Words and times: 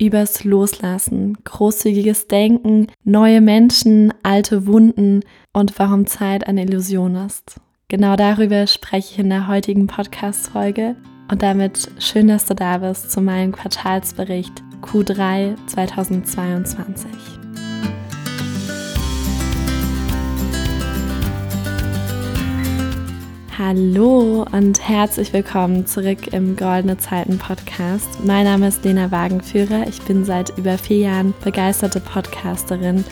übers 0.00 0.44
Loslassen, 0.44 1.36
großzügiges 1.44 2.26
Denken, 2.26 2.88
neue 3.04 3.40
Menschen, 3.40 4.12
alte 4.22 4.66
Wunden 4.66 5.20
und 5.52 5.78
warum 5.78 6.06
Zeit 6.06 6.46
eine 6.46 6.64
Illusion 6.64 7.14
ist. 7.14 7.60
Genau 7.88 8.16
darüber 8.16 8.66
spreche 8.66 9.12
ich 9.12 9.18
in 9.18 9.30
der 9.30 9.46
heutigen 9.46 9.86
Podcast-Folge 9.86 10.96
und 11.30 11.42
damit 11.42 11.90
schön, 11.98 12.28
dass 12.28 12.46
du 12.46 12.54
da 12.54 12.78
bist 12.78 13.10
zu 13.10 13.20
meinem 13.20 13.52
Quartalsbericht 13.52 14.62
Q3 14.82 15.56
2022. 15.66 17.39
Hallo 23.62 24.46
und 24.52 24.88
herzlich 24.88 25.34
willkommen 25.34 25.84
zurück 25.84 26.32
im 26.32 26.56
Goldene 26.56 26.96
Zeiten 26.96 27.36
Podcast. 27.36 28.24
Mein 28.24 28.46
Name 28.46 28.68
ist 28.68 28.82
Lena 28.86 29.10
Wagenführer. 29.10 29.86
Ich 29.86 30.00
bin 30.00 30.24
seit 30.24 30.56
über 30.56 30.78
vier 30.78 30.96
Jahren 30.96 31.34
begeisterte 31.44 32.00
Podcasterin 32.00 33.04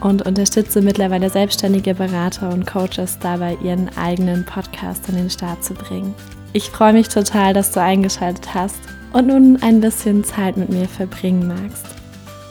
und 0.00 0.26
unterstütze 0.26 0.82
mittlerweile 0.82 1.30
selbstständige 1.30 1.94
Berater 1.94 2.52
und 2.52 2.66
Coaches 2.66 3.20
dabei, 3.20 3.56
ihren 3.62 3.96
eigenen 3.96 4.44
Podcast 4.44 5.08
an 5.08 5.14
den 5.14 5.30
Start 5.30 5.62
zu 5.62 5.72
bringen. 5.72 6.12
Ich 6.52 6.70
freue 6.70 6.94
mich 6.94 7.08
total, 7.08 7.54
dass 7.54 7.70
du 7.70 7.80
eingeschaltet 7.80 8.52
hast 8.52 8.80
und 9.12 9.28
nun 9.28 9.62
ein 9.62 9.80
bisschen 9.80 10.24
Zeit 10.24 10.56
mit 10.56 10.68
mir 10.68 10.88
verbringen 10.88 11.46
magst. 11.46 11.86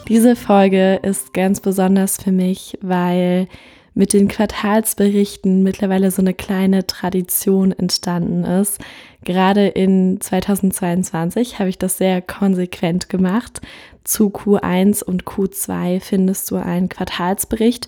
Diese 0.08 0.38
Folge 0.38 1.02
ist 1.04 1.34
ganz 1.34 1.60
besonders 1.60 2.16
für 2.16 2.32
mich, 2.32 2.78
weil 2.82 3.50
mit 3.94 4.14
den 4.14 4.28
Quartalsberichten 4.28 5.64
mittlerweile 5.64 6.12
so 6.12 6.22
eine 6.22 6.34
kleine 6.34 6.88
Tradition 6.88 7.72
entstanden 7.72 8.44
ist. 8.44 8.80
Gerade 9.24 9.68
in 9.68 10.20
2022 10.22 11.60
habe 11.60 11.70
ich 11.70 11.78
das 11.78 11.98
sehr 11.98 12.22
konsequent 12.22 13.10
gemacht. 13.10 13.62
Zu 14.04 14.30
Q1 14.30 15.04
und 15.04 15.26
Q2 15.26 16.00
findest 16.00 16.50
du 16.52 16.56
einen 16.56 16.90
Quartalsbericht. 16.90 17.88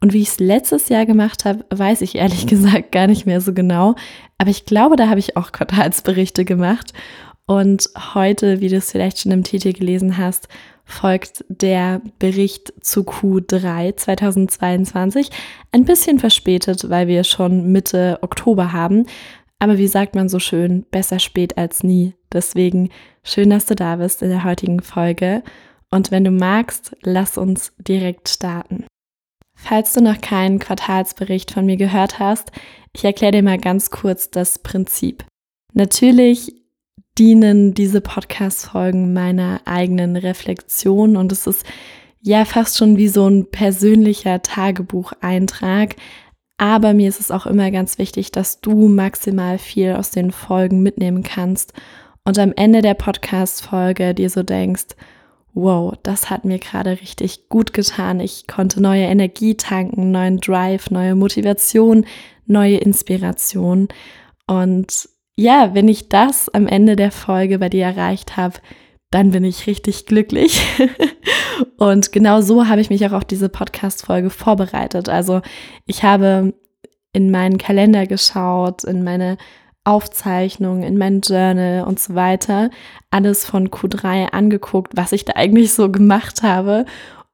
Und 0.00 0.12
wie 0.12 0.22
ich 0.22 0.28
es 0.28 0.40
letztes 0.40 0.88
Jahr 0.88 1.06
gemacht 1.06 1.44
habe, 1.44 1.64
weiß 1.70 2.00
ich 2.00 2.16
ehrlich 2.16 2.46
gesagt 2.48 2.90
gar 2.90 3.06
nicht 3.06 3.26
mehr 3.26 3.40
so 3.40 3.52
genau. 3.52 3.94
Aber 4.38 4.50
ich 4.50 4.64
glaube, 4.64 4.96
da 4.96 5.08
habe 5.08 5.20
ich 5.20 5.36
auch 5.36 5.52
Quartalsberichte 5.52 6.44
gemacht. 6.44 6.92
Und 7.46 7.90
heute, 8.14 8.60
wie 8.60 8.68
du 8.68 8.76
es 8.76 8.90
vielleicht 8.90 9.20
schon 9.20 9.32
im 9.32 9.44
Titel 9.44 9.72
gelesen 9.72 10.16
hast, 10.16 10.48
folgt 10.92 11.44
der 11.48 12.00
Bericht 12.18 12.72
zu 12.80 13.02
Q3 13.02 13.96
2022. 13.96 15.30
Ein 15.72 15.84
bisschen 15.84 16.18
verspätet, 16.18 16.88
weil 16.90 17.08
wir 17.08 17.24
schon 17.24 17.72
Mitte 17.72 18.18
Oktober 18.20 18.72
haben. 18.72 19.06
Aber 19.58 19.78
wie 19.78 19.88
sagt 19.88 20.14
man 20.14 20.28
so 20.28 20.38
schön, 20.38 20.84
besser 20.90 21.18
spät 21.18 21.56
als 21.56 21.82
nie. 21.82 22.14
Deswegen 22.32 22.90
schön, 23.22 23.50
dass 23.50 23.66
du 23.66 23.74
da 23.74 23.96
bist 23.96 24.22
in 24.22 24.30
der 24.30 24.44
heutigen 24.44 24.80
Folge. 24.80 25.42
Und 25.90 26.10
wenn 26.10 26.24
du 26.24 26.30
magst, 26.30 26.96
lass 27.02 27.38
uns 27.38 27.72
direkt 27.78 28.28
starten. 28.28 28.86
Falls 29.54 29.92
du 29.92 30.00
noch 30.00 30.20
keinen 30.20 30.58
Quartalsbericht 30.58 31.52
von 31.52 31.66
mir 31.66 31.76
gehört 31.76 32.18
hast, 32.18 32.50
ich 32.92 33.04
erkläre 33.04 33.32
dir 33.32 33.42
mal 33.42 33.58
ganz 33.58 33.90
kurz 33.90 34.30
das 34.30 34.58
Prinzip. 34.58 35.24
Natürlich 35.72 36.61
dienen 37.18 37.74
diese 37.74 38.00
Podcast-Folgen 38.00 39.12
meiner 39.12 39.60
eigenen 39.64 40.16
Reflexion 40.16 41.16
und 41.16 41.32
es 41.32 41.46
ist 41.46 41.64
ja 42.20 42.44
fast 42.44 42.78
schon 42.78 42.96
wie 42.96 43.08
so 43.08 43.28
ein 43.28 43.50
persönlicher 43.50 44.42
Tagebucheintrag. 44.42 45.96
Aber 46.56 46.94
mir 46.94 47.08
ist 47.08 47.20
es 47.20 47.30
auch 47.30 47.46
immer 47.46 47.70
ganz 47.70 47.98
wichtig, 47.98 48.30
dass 48.30 48.60
du 48.60 48.88
maximal 48.88 49.58
viel 49.58 49.94
aus 49.94 50.10
den 50.10 50.30
Folgen 50.30 50.82
mitnehmen 50.82 51.22
kannst 51.22 51.72
und 52.24 52.38
am 52.38 52.52
Ende 52.54 52.82
der 52.82 52.94
Podcast-Folge 52.94 54.14
dir 54.14 54.30
so 54.30 54.42
denkst, 54.42 54.94
wow, 55.54 55.94
das 56.02 56.30
hat 56.30 56.44
mir 56.44 56.58
gerade 56.58 56.92
richtig 56.92 57.48
gut 57.48 57.72
getan. 57.72 58.20
Ich 58.20 58.46
konnte 58.46 58.80
neue 58.80 59.04
Energie 59.04 59.56
tanken, 59.56 60.12
neuen 60.12 60.38
Drive, 60.38 60.90
neue 60.90 61.14
Motivation, 61.14 62.06
neue 62.46 62.76
Inspiration. 62.76 63.88
Und 64.46 65.08
ja, 65.42 65.74
wenn 65.74 65.88
ich 65.88 66.08
das 66.08 66.48
am 66.48 66.66
Ende 66.66 66.96
der 66.96 67.10
Folge 67.10 67.58
bei 67.58 67.68
dir 67.68 67.84
erreicht 67.84 68.36
habe, 68.36 68.54
dann 69.10 69.32
bin 69.32 69.44
ich 69.44 69.66
richtig 69.66 70.06
glücklich. 70.06 70.62
und 71.76 72.12
genau 72.12 72.40
so 72.40 72.68
habe 72.68 72.80
ich 72.80 72.90
mich 72.90 73.04
auch 73.06 73.12
auf 73.12 73.24
diese 73.24 73.48
Podcast-Folge 73.48 74.30
vorbereitet. 74.30 75.08
Also 75.08 75.42
ich 75.84 76.02
habe 76.02 76.54
in 77.12 77.30
meinen 77.30 77.58
Kalender 77.58 78.06
geschaut, 78.06 78.84
in 78.84 79.02
meine 79.02 79.36
Aufzeichnungen, 79.84 80.84
in 80.84 80.96
mein 80.96 81.20
Journal 81.20 81.84
und 81.84 81.98
so 81.98 82.14
weiter, 82.14 82.70
alles 83.10 83.44
von 83.44 83.68
Q3 83.68 84.32
angeguckt, 84.32 84.92
was 84.96 85.12
ich 85.12 85.24
da 85.24 85.34
eigentlich 85.34 85.72
so 85.72 85.90
gemacht 85.90 86.42
habe 86.42 86.86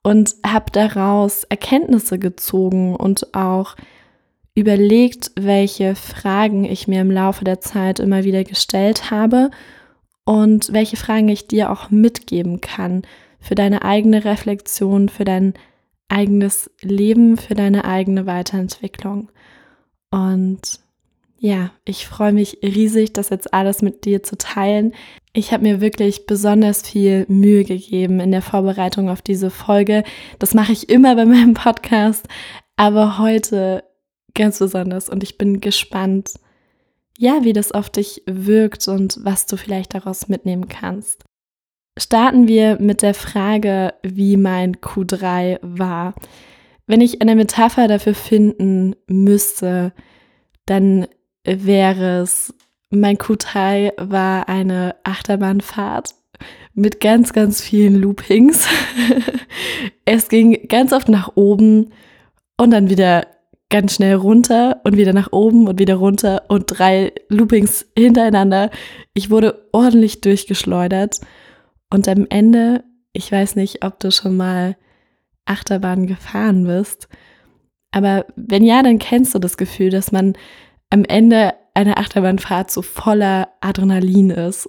und 0.02 0.34
habe 0.44 0.72
daraus 0.72 1.44
Erkenntnisse 1.44 2.18
gezogen 2.18 2.97
und 2.97 3.34
auch 3.34 3.76
überlegt, 4.58 5.30
welche 5.36 5.94
Fragen 5.94 6.64
ich 6.64 6.88
mir 6.88 7.00
im 7.00 7.10
Laufe 7.10 7.44
der 7.44 7.60
Zeit 7.60 8.00
immer 8.00 8.24
wieder 8.24 8.44
gestellt 8.44 9.10
habe 9.10 9.50
und 10.24 10.72
welche 10.72 10.96
Fragen 10.96 11.28
ich 11.28 11.46
dir 11.46 11.70
auch 11.70 11.91
mitgeben 11.91 12.60
kann 12.60 13.02
für 13.38 13.54
deine 13.54 13.82
eigene 13.82 14.24
Reflexion, 14.24 15.08
für 15.08 15.24
dein 15.24 15.54
eigenes 16.08 16.70
Leben, 16.80 17.36
für 17.36 17.54
deine 17.54 17.84
eigene 17.84 18.26
Weiterentwicklung. 18.26 19.30
Und 20.10 20.80
ja, 21.38 21.70
ich 21.84 22.08
freue 22.08 22.32
mich 22.32 22.58
riesig, 22.62 23.12
das 23.12 23.28
jetzt 23.28 23.54
alles 23.54 23.80
mit 23.80 24.04
dir 24.04 24.24
zu 24.24 24.36
teilen. 24.36 24.92
Ich 25.32 25.52
habe 25.52 25.62
mir 25.62 25.80
wirklich 25.80 26.26
besonders 26.26 26.82
viel 26.82 27.26
Mühe 27.28 27.62
gegeben 27.62 28.18
in 28.18 28.32
der 28.32 28.42
Vorbereitung 28.42 29.08
auf 29.08 29.22
diese 29.22 29.50
Folge. 29.50 30.02
Das 30.41 30.52
mache 30.52 30.72
ich 30.72 30.88
immer 30.88 31.14
bei 31.14 31.26
meinem 31.26 31.54
Podcast. 31.54 32.26
Aber 32.74 33.18
heute 33.18 33.84
ganz 34.34 34.59
besonders 34.59 35.09
und 35.09 35.22
ich 35.22 35.39
bin 35.39 35.61
gespannt, 35.61 36.34
ja, 37.19 37.43
wie 37.43 37.53
das 37.53 37.72
auf 37.72 37.91
dich 37.91 38.22
wirkt 38.27 38.87
und 38.87 39.19
was 39.22 39.47
du 39.47 39.56
vielleicht 39.56 39.94
daraus 39.94 40.28
mitnehmen 40.28 40.69
kannst. 40.69 41.25
Starten 41.99 42.47
wir 42.47 42.78
mit 42.81 43.03
der 43.03 43.15
Frage, 43.15 43.94
wie 44.03 44.37
mein 44.37 44.77
Q3 44.77 45.59
war. 45.62 46.15
Wenn 46.87 47.00
ich 47.00 47.21
eine 47.21 47.34
Metapher 47.34 47.89
dafür 47.89 48.15
finden 48.15 48.94
müsste, 49.09 49.93
dann 50.65 51.09
wäre 51.45 52.21
es, 52.21 52.55
mein 52.91 53.16
Q3 53.16 53.95
war 53.99 54.49
eine 54.49 54.95
Achterbahnfahrt 55.03 56.15
mit 56.75 57.00
ganz, 57.00 57.33
ganz 57.33 57.60
vielen 57.60 57.97
Loopings. 57.97 58.69
es 60.05 60.28
ging 60.28 60.69
ganz 60.69 60.93
oft 60.93 61.09
nach 61.09 61.33
oben 61.34 61.91
und 62.56 62.71
dann 62.71 62.89
wieder 62.89 63.27
ganz 63.70 63.94
schnell 63.94 64.14
runter 64.14 64.80
und 64.84 64.96
wieder 64.96 65.12
nach 65.12 65.32
oben 65.32 65.68
und 65.68 65.78
wieder 65.78 65.96
runter 65.96 66.44
und 66.48 66.66
drei 66.66 67.12
Loopings 67.28 67.86
hintereinander. 67.96 68.70
Ich 69.14 69.30
wurde 69.30 69.68
ordentlich 69.72 70.20
durchgeschleudert 70.20 71.20
und 71.90 72.08
am 72.08 72.26
Ende, 72.30 72.84
ich 73.12 73.30
weiß 73.30 73.56
nicht, 73.56 73.84
ob 73.84 74.00
du 74.00 74.10
schon 74.10 74.36
mal 74.36 74.76
Achterbahn 75.44 76.06
gefahren 76.06 76.64
bist, 76.64 77.08
aber 77.90 78.26
wenn 78.36 78.64
ja, 78.64 78.82
dann 78.82 78.98
kennst 78.98 79.34
du 79.34 79.38
das 79.38 79.56
Gefühl, 79.56 79.90
dass 79.90 80.12
man 80.12 80.34
am 80.90 81.04
Ende 81.04 81.54
einer 81.74 81.98
Achterbahnfahrt 81.98 82.70
so 82.70 82.82
voller 82.82 83.48
Adrenalin 83.60 84.30
ist. 84.30 84.68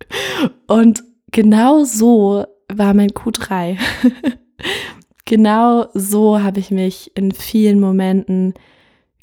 Und 0.66 1.02
genau 1.30 1.84
so 1.84 2.44
war 2.72 2.94
mein 2.94 3.10
Q3. 3.10 3.78
genau 5.24 5.86
so 5.94 6.42
habe 6.42 6.60
ich 6.60 6.70
mich 6.70 7.12
in 7.16 7.32
vielen 7.32 7.80
Momenten 7.80 8.54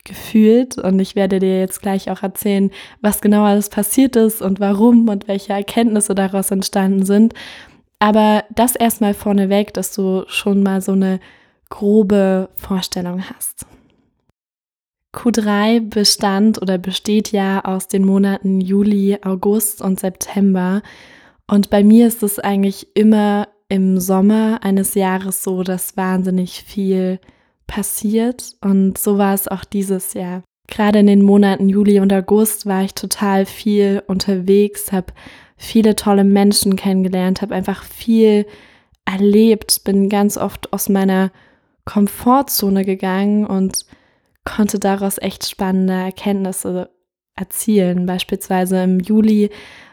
gefühlt 0.04 0.78
und 0.78 1.00
ich 1.00 1.16
werde 1.16 1.40
dir 1.40 1.60
jetzt 1.60 1.82
gleich 1.82 2.10
auch 2.10 2.24
erzählen, 2.24 2.72
was 3.02 3.22
genau 3.22 3.44
alles 3.44 3.70
passiert 3.70 4.16
ist 4.16 4.42
und 4.42 4.60
warum 4.60 5.08
und 5.10 5.28
welche 5.28 5.54
Erkenntnisse 5.54 6.16
daraus 6.16 6.50
entstanden 6.52 7.06
sind. 7.06 7.34
Aber 8.00 8.44
das 8.56 8.76
erstmal 8.76 9.14
vorneweg, 9.14 9.74
dass 9.74 9.94
du 9.94 10.24
schon 10.28 10.64
mal 10.64 10.82
so 10.82 10.94
eine 10.94 11.20
grobe 11.70 12.50
Vorstellung 12.56 13.24
hast. 13.30 13.68
Q3 15.14 15.90
bestand 15.90 16.62
oder 16.62 16.78
besteht 16.78 17.32
ja 17.32 17.64
aus 17.64 17.88
den 17.88 18.06
Monaten 18.06 18.62
Juli, 18.62 19.20
August 19.24 19.82
und 19.82 20.00
September. 20.00 20.82
Und 21.48 21.70
bei 21.70 21.84
mir 21.84 22.08
ist 22.08 22.24
es 22.24 22.40
eigentlich 22.40 22.88
immer 22.96 23.50
im 23.72 24.02
Sommer 24.02 24.60
eines 24.64 24.96
Jahres 24.96 25.44
so, 25.44 25.64
dass 25.64 25.96
wahnsinnig 25.96 26.64
viel 26.64 27.20
passiert 27.68 28.58
und 28.60 28.98
so 28.98 29.18
war 29.18 29.34
es 29.34 29.48
auch 29.48 29.64
dieses 29.64 30.14
Jahr. 30.14 30.44
Gerade 30.68 31.00
in 31.00 31.08
den 31.08 31.22
Monaten 31.22 31.70
Juli 31.70 32.02
und 32.02 32.12
August 32.12 32.66
war 32.66 32.84
ich 32.84 32.96
total 32.96 33.46
viel 33.46 34.04
unterwegs, 34.08 34.92
habe 34.92 35.14
viele 35.56 35.96
tolle 35.96 36.26
Menschen 36.26 36.76
kennengelernt, 36.76 37.42
habe 37.42 37.56
einfach 37.56 37.86
viel 37.86 38.46
erlebt, 39.06 39.86
bin 39.86 40.10
ganz 40.10 40.38
oft 40.38 40.74
aus 40.74 40.90
meiner 40.90 41.32
Komfortzone 41.86 42.84
gegangen 42.84 43.46
und 43.46 43.86
konnte 44.44 44.80
daraus 44.80 45.18
echt 45.18 45.48
spannende 45.50 45.94
Erkenntnisse 45.94 46.90
erzielen. 47.38 48.06
Beispielsweise 48.06 48.84
im 48.84 49.00
Juli 49.00 49.50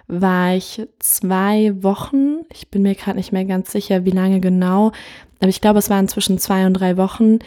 war 0.08 0.54
ich 0.54 0.86
zwei 0.98 1.72
Wochen, 1.82 2.38
ich 2.52 2.68
bin 2.68 2.82
mir 2.82 2.94
gerade 2.94 3.18
nicht 3.18 3.32
mehr 3.32 3.44
ganz 3.44 3.70
sicher, 3.70 4.04
wie 4.04 4.10
lange 4.10 4.40
genau, 4.40 4.92
aber 5.40 5.48
ich 5.48 5.60
glaube, 5.60 5.78
es 5.78 5.90
waren 5.90 6.08
zwischen 6.08 6.38
zwei 6.38 6.66
und 6.66 6.74
drei 6.74 6.96
Wochen 6.96 7.38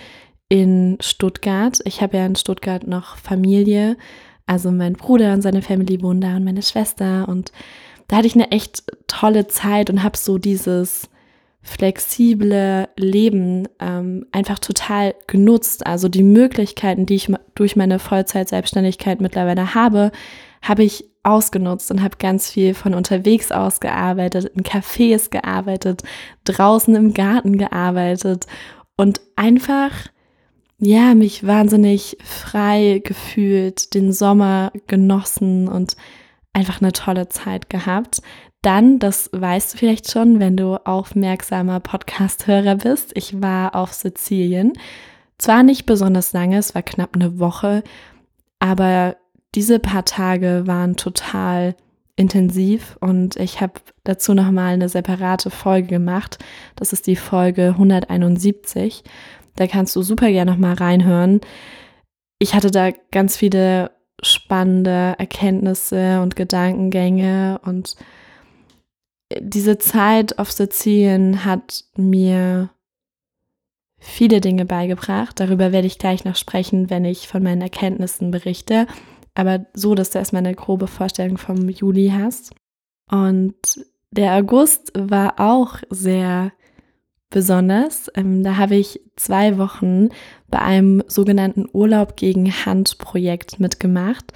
in 0.47 0.97
Stuttgart. 1.01 1.79
Ich 1.85 2.01
habe 2.01 2.17
ja 2.17 2.25
in 2.25 2.35
Stuttgart 2.35 2.87
noch 2.87 3.17
Familie, 3.17 3.97
also 4.45 4.71
mein 4.71 4.93
Bruder 4.93 5.33
und 5.33 5.41
seine 5.41 5.61
Family 5.61 6.01
wohnen 6.01 6.21
da 6.21 6.35
und 6.35 6.43
meine 6.43 6.61
Schwester 6.61 7.27
und 7.27 7.51
da 8.07 8.17
hatte 8.17 8.27
ich 8.27 8.35
eine 8.35 8.51
echt 8.51 8.83
tolle 9.07 9.47
Zeit 9.47 9.89
und 9.89 10.03
habe 10.03 10.17
so 10.17 10.37
dieses 10.37 11.09
flexible 11.61 12.89
Leben 12.97 13.67
ähm, 13.79 14.25
einfach 14.31 14.59
total 14.59 15.15
genutzt. 15.27 15.85
Also 15.85 16.09
die 16.09 16.23
Möglichkeiten, 16.23 17.05
die 17.05 17.15
ich 17.15 17.31
durch 17.55 17.75
meine 17.75 17.99
Vollzeit-Selbstständigkeit 17.99 19.21
mittlerweile 19.21 19.75
habe, 19.75 20.11
habe 20.61 20.83
ich 20.83 21.10
ausgenutzt 21.23 21.91
und 21.91 22.01
habe 22.01 22.17
ganz 22.17 22.49
viel 22.49 22.73
von 22.73 22.93
unterwegs 22.93 23.51
aus 23.51 23.79
gearbeitet, 23.79 24.45
in 24.55 24.63
Cafés 24.63 25.29
gearbeitet, 25.29 26.03
draußen 26.45 26.95
im 26.95 27.13
Garten 27.13 27.57
gearbeitet 27.57 28.47
und 28.97 29.21
einfach, 29.35 29.91
ja, 30.79 31.13
mich 31.13 31.45
wahnsinnig 31.45 32.17
frei 32.23 33.01
gefühlt, 33.03 33.93
den 33.93 34.11
Sommer 34.11 34.71
genossen 34.87 35.67
und 35.67 35.95
einfach 36.53 36.81
eine 36.81 36.91
tolle 36.91 37.29
Zeit 37.29 37.69
gehabt. 37.69 38.21
Dann, 38.61 38.99
das 38.99 39.29
weißt 39.31 39.73
du 39.73 39.77
vielleicht 39.77 40.11
schon, 40.11 40.39
wenn 40.39 40.57
du 40.57 40.75
aufmerksamer 40.85 41.79
Podcast-Hörer 41.79 42.75
bist, 42.75 43.11
ich 43.15 43.41
war 43.41 43.75
auf 43.75 43.93
Sizilien. 43.93 44.73
Zwar 45.37 45.63
nicht 45.63 45.87
besonders 45.87 46.33
lange, 46.33 46.57
es 46.57 46.75
war 46.75 46.83
knapp 46.83 47.15
eine 47.15 47.39
Woche, 47.39 47.83
aber 48.59 49.17
diese 49.55 49.79
paar 49.79 50.05
Tage 50.05 50.63
waren 50.65 50.95
total 50.95 51.75
intensiv 52.15 52.97
und 53.01 53.35
ich 53.37 53.61
habe 53.61 53.73
dazu 54.03 54.33
nochmal 54.33 54.73
eine 54.73 54.89
separate 54.89 55.49
Folge 55.49 55.87
gemacht. 55.87 56.37
Das 56.75 56.93
ist 56.93 57.07
die 57.07 57.15
Folge 57.15 57.69
171. 57.69 59.03
Da 59.55 59.67
kannst 59.67 59.95
du 59.95 60.01
super 60.01 60.29
gerne 60.29 60.51
nochmal 60.51 60.75
reinhören. 60.75 61.41
Ich 62.39 62.53
hatte 62.53 62.71
da 62.71 62.91
ganz 63.11 63.37
viele 63.37 63.91
spannende 64.23 65.15
Erkenntnisse 65.17 66.21
und 66.21 66.35
Gedankengänge 66.35 67.59
und 67.65 67.95
diese 69.39 69.77
Zeit 69.77 70.39
auf 70.39 70.51
Sizilien 70.51 71.45
hat 71.45 71.85
mir 71.95 72.69
viele 73.97 74.41
Dinge 74.41 74.65
beigebracht. 74.65 75.39
Darüber 75.39 75.71
werde 75.71 75.87
ich 75.87 75.99
gleich 75.99 76.25
noch 76.25 76.35
sprechen, 76.35 76.89
wenn 76.89 77.05
ich 77.05 77.27
von 77.27 77.41
meinen 77.41 77.61
Erkenntnissen 77.61 78.31
berichte. 78.31 78.87
Aber 79.33 79.65
so, 79.73 79.95
dass 79.95 80.09
du 80.09 80.19
erstmal 80.19 80.45
eine 80.45 80.55
grobe 80.55 80.87
Vorstellung 80.87 81.37
vom 81.37 81.69
Juli 81.69 82.11
hast. 82.15 82.53
Und 83.09 83.55
der 84.11 84.35
August 84.35 84.91
war 84.95 85.39
auch 85.39 85.77
sehr 85.89 86.51
besonders. 87.29 88.11
Ähm, 88.15 88.43
da 88.43 88.57
habe 88.57 88.75
ich 88.75 89.01
zwei 89.15 89.57
Wochen 89.57 90.09
bei 90.49 90.59
einem 90.59 91.03
sogenannten 91.07 91.67
Urlaub 91.71 92.17
gegen 92.17 92.51
Hand 92.51 92.97
Projekt 92.97 93.59
mitgemacht. 93.59 94.33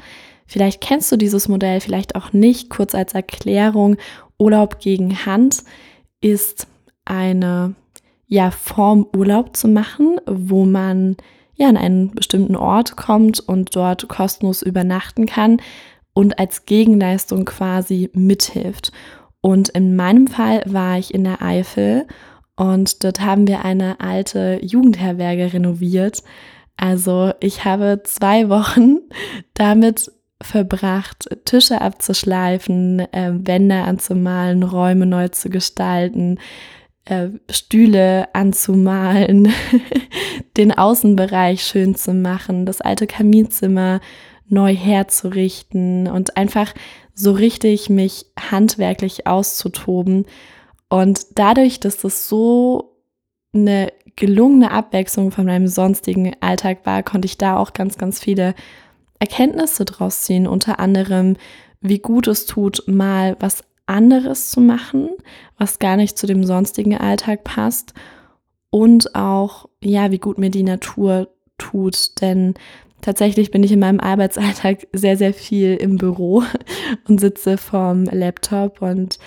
Vielleicht 0.47 0.81
kennst 0.81 1.11
du 1.11 1.17
dieses 1.17 1.47
Modell, 1.47 1.81
vielleicht 1.81 2.15
auch 2.15 2.31
nicht. 2.33 2.69
Kurz 2.69 2.95
als 2.95 3.13
Erklärung, 3.13 3.97
Urlaub 4.37 4.79
gegen 4.79 5.25
Hand 5.25 5.63
ist 6.21 6.67
eine 7.03 7.75
ja, 8.27 8.51
Form, 8.51 9.07
Urlaub 9.15 9.55
zu 9.55 9.67
machen, 9.67 10.19
wo 10.25 10.65
man 10.65 11.17
ja 11.55 11.67
an 11.67 11.77
einen 11.77 12.11
bestimmten 12.11 12.55
Ort 12.55 12.95
kommt 12.95 13.39
und 13.39 13.75
dort 13.75 14.07
kostenlos 14.07 14.61
übernachten 14.61 15.25
kann 15.25 15.61
und 16.13 16.39
als 16.39 16.65
Gegenleistung 16.65 17.45
quasi 17.45 18.09
mithilft. 18.13 18.91
Und 19.41 19.69
in 19.69 19.95
meinem 19.95 20.27
Fall 20.27 20.63
war 20.65 20.97
ich 20.97 21.13
in 21.13 21.23
der 21.23 21.41
Eifel 21.41 22.07
und 22.55 23.03
dort 23.03 23.21
haben 23.21 23.47
wir 23.47 23.65
eine 23.65 23.99
alte 23.99 24.59
Jugendherberge 24.61 25.53
renoviert. 25.53 26.23
Also 26.77 27.33
ich 27.39 27.65
habe 27.65 28.01
zwei 28.03 28.49
Wochen 28.49 28.97
damit 29.53 30.11
verbracht, 30.41 31.29
Tische 31.45 31.81
abzuschleifen, 31.81 32.99
äh, 33.13 33.31
Wände 33.33 33.75
anzumalen, 33.75 34.63
Räume 34.63 35.05
neu 35.05 35.29
zu 35.29 35.49
gestalten, 35.49 36.39
äh, 37.05 37.29
Stühle 37.49 38.33
anzumalen, 38.33 39.53
den 40.57 40.71
Außenbereich 40.71 41.63
schön 41.63 41.95
zu 41.95 42.13
machen, 42.13 42.65
das 42.65 42.81
alte 42.81 43.07
Kaminzimmer 43.07 44.01
neu 44.47 44.75
herzurichten 44.75 46.07
und 46.07 46.37
einfach 46.37 46.73
so 47.13 47.31
richtig 47.31 47.89
mich 47.89 48.25
handwerklich 48.39 49.25
auszutoben. 49.25 50.25
Und 50.89 51.25
dadurch, 51.35 51.79
dass 51.79 51.97
das 51.97 52.29
so 52.29 52.97
eine 53.53 53.91
gelungene 54.15 54.71
Abwechslung 54.71 55.31
von 55.31 55.45
meinem 55.45 55.67
sonstigen 55.67 56.33
Alltag 56.41 56.85
war, 56.85 57.03
konnte 57.03 57.25
ich 57.25 57.37
da 57.37 57.57
auch 57.57 57.73
ganz, 57.73 57.97
ganz 57.97 58.19
viele 58.19 58.53
Erkenntnisse 59.19 59.85
draus 59.85 60.23
ziehen, 60.23 60.45
unter 60.47 60.79
anderem, 60.79 61.37
wie 61.81 61.99
gut 61.99 62.27
es 62.27 62.45
tut, 62.45 62.83
mal 62.87 63.35
was 63.39 63.63
anderes 63.85 64.51
zu 64.51 64.61
machen, 64.61 65.09
was 65.57 65.79
gar 65.79 65.97
nicht 65.97 66.17
zu 66.17 66.27
dem 66.27 66.43
sonstigen 66.43 66.97
Alltag 66.97 67.43
passt. 67.43 67.93
Und 68.69 69.15
auch, 69.15 69.69
ja, 69.81 70.11
wie 70.11 70.19
gut 70.19 70.37
mir 70.37 70.49
die 70.49 70.63
Natur 70.63 71.29
tut, 71.57 72.21
denn 72.21 72.55
tatsächlich 73.01 73.51
bin 73.51 73.63
ich 73.63 73.71
in 73.71 73.79
meinem 73.79 73.99
Arbeitsalltag 73.99 74.87
sehr, 74.91 75.15
sehr 75.15 75.33
viel 75.33 75.75
im 75.75 75.97
Büro 75.97 76.43
und 77.07 77.19
sitze 77.19 77.57
vorm 77.57 78.05
Laptop 78.05 78.81
und 78.81 79.19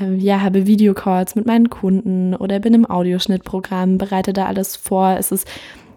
äh, 0.00 0.14
ja, 0.14 0.40
habe 0.40 0.66
Videocalls 0.66 1.34
mit 1.34 1.46
meinen 1.46 1.70
Kunden 1.70 2.34
oder 2.34 2.58
bin 2.58 2.74
im 2.74 2.90
Audioschnittprogramm, 2.90 3.98
bereite 3.98 4.32
da 4.32 4.46
alles 4.46 4.76
vor. 4.76 5.16
Es 5.18 5.32
ist, 5.32 5.46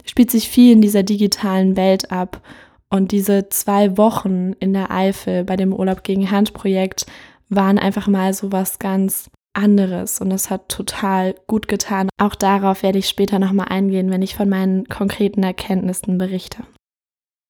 spielt 0.06 0.32
sich 0.32 0.50
viel 0.50 0.74
in 0.74 0.82
dieser 0.82 1.04
digitalen 1.04 1.76
Welt 1.76 2.12
ab. 2.12 2.42
Und 2.90 3.14
diese 3.14 3.48
zwei 3.48 3.98
Wochen 3.98 4.52
in 4.60 4.74
der 4.74 4.92
Eifel 4.92 5.46
bei 5.46 5.56
dem 5.56 5.72
Urlaub 5.72 6.04
gegen 6.04 6.30
Handprojekt 6.30 7.06
waren 7.52 7.78
einfach 7.78 8.08
mal 8.08 8.34
so 8.34 8.52
was 8.52 8.80
ganz 8.80 9.30
anderes 9.54 10.22
und 10.22 10.30
das 10.30 10.50
hat 10.50 10.70
total 10.70 11.36
gut 11.46 11.68
getan. 11.68 12.10
Auch 12.18 12.36
darauf 12.36 12.84
werde 12.84 13.00
ich 13.00 13.10
später 13.10 13.38
nochmal 13.38 13.68
eingehen, 13.70 14.10
wenn 14.10 14.22
ich 14.22 14.36
von 14.36 14.50
meinen 14.50 14.88
konkreten 14.88 15.44
Erkenntnissen 15.44 16.18
berichte. 16.18 16.64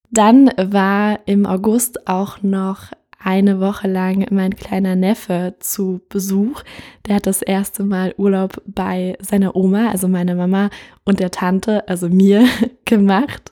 Dann 0.09 0.51
war 0.57 1.19
im 1.25 1.45
August 1.45 2.07
auch 2.07 2.41
noch 2.41 2.91
eine 3.23 3.59
Woche 3.59 3.87
lang 3.87 4.25
mein 4.31 4.55
kleiner 4.55 4.95
Neffe 4.95 5.55
zu 5.59 6.01
Besuch. 6.09 6.63
Der 7.05 7.15
hat 7.15 7.27
das 7.27 7.43
erste 7.43 7.83
Mal 7.83 8.15
Urlaub 8.17 8.61
bei 8.65 9.15
seiner 9.21 9.55
Oma, 9.55 9.89
also 9.89 10.07
meiner 10.07 10.35
Mama 10.35 10.69
und 11.05 11.19
der 11.19 11.29
Tante, 11.29 11.87
also 11.87 12.09
mir, 12.09 12.45
gemacht. 12.85 13.51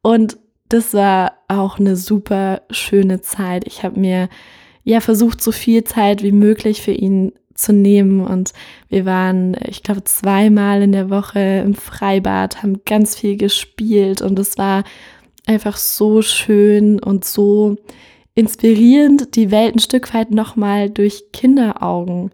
Und 0.00 0.38
das 0.68 0.94
war 0.94 1.32
auch 1.48 1.80
eine 1.80 1.96
super 1.96 2.62
schöne 2.70 3.20
Zeit. 3.20 3.66
Ich 3.66 3.82
habe 3.82 3.98
mir 3.98 4.28
ja 4.84 5.00
versucht, 5.00 5.42
so 5.42 5.52
viel 5.52 5.84
Zeit 5.84 6.22
wie 6.22 6.32
möglich 6.32 6.82
für 6.82 6.92
ihn 6.92 7.32
zu 7.54 7.72
nehmen. 7.72 8.20
Und 8.20 8.52
wir 8.88 9.04
waren, 9.04 9.56
ich 9.68 9.82
glaube, 9.82 10.04
zweimal 10.04 10.82
in 10.82 10.92
der 10.92 11.10
Woche 11.10 11.62
im 11.64 11.74
Freibad, 11.74 12.62
haben 12.62 12.82
ganz 12.84 13.16
viel 13.16 13.36
gespielt 13.36 14.22
und 14.22 14.38
es 14.38 14.58
war 14.58 14.84
einfach 15.46 15.76
so 15.76 16.22
schön 16.22 17.00
und 17.00 17.24
so 17.24 17.76
inspirierend, 18.34 19.36
die 19.36 19.50
Welt 19.50 19.74
ein 19.74 19.80
Stück 19.80 20.14
weit 20.14 20.30
nochmal 20.30 20.88
durch 20.88 21.32
Kinderaugen 21.32 22.30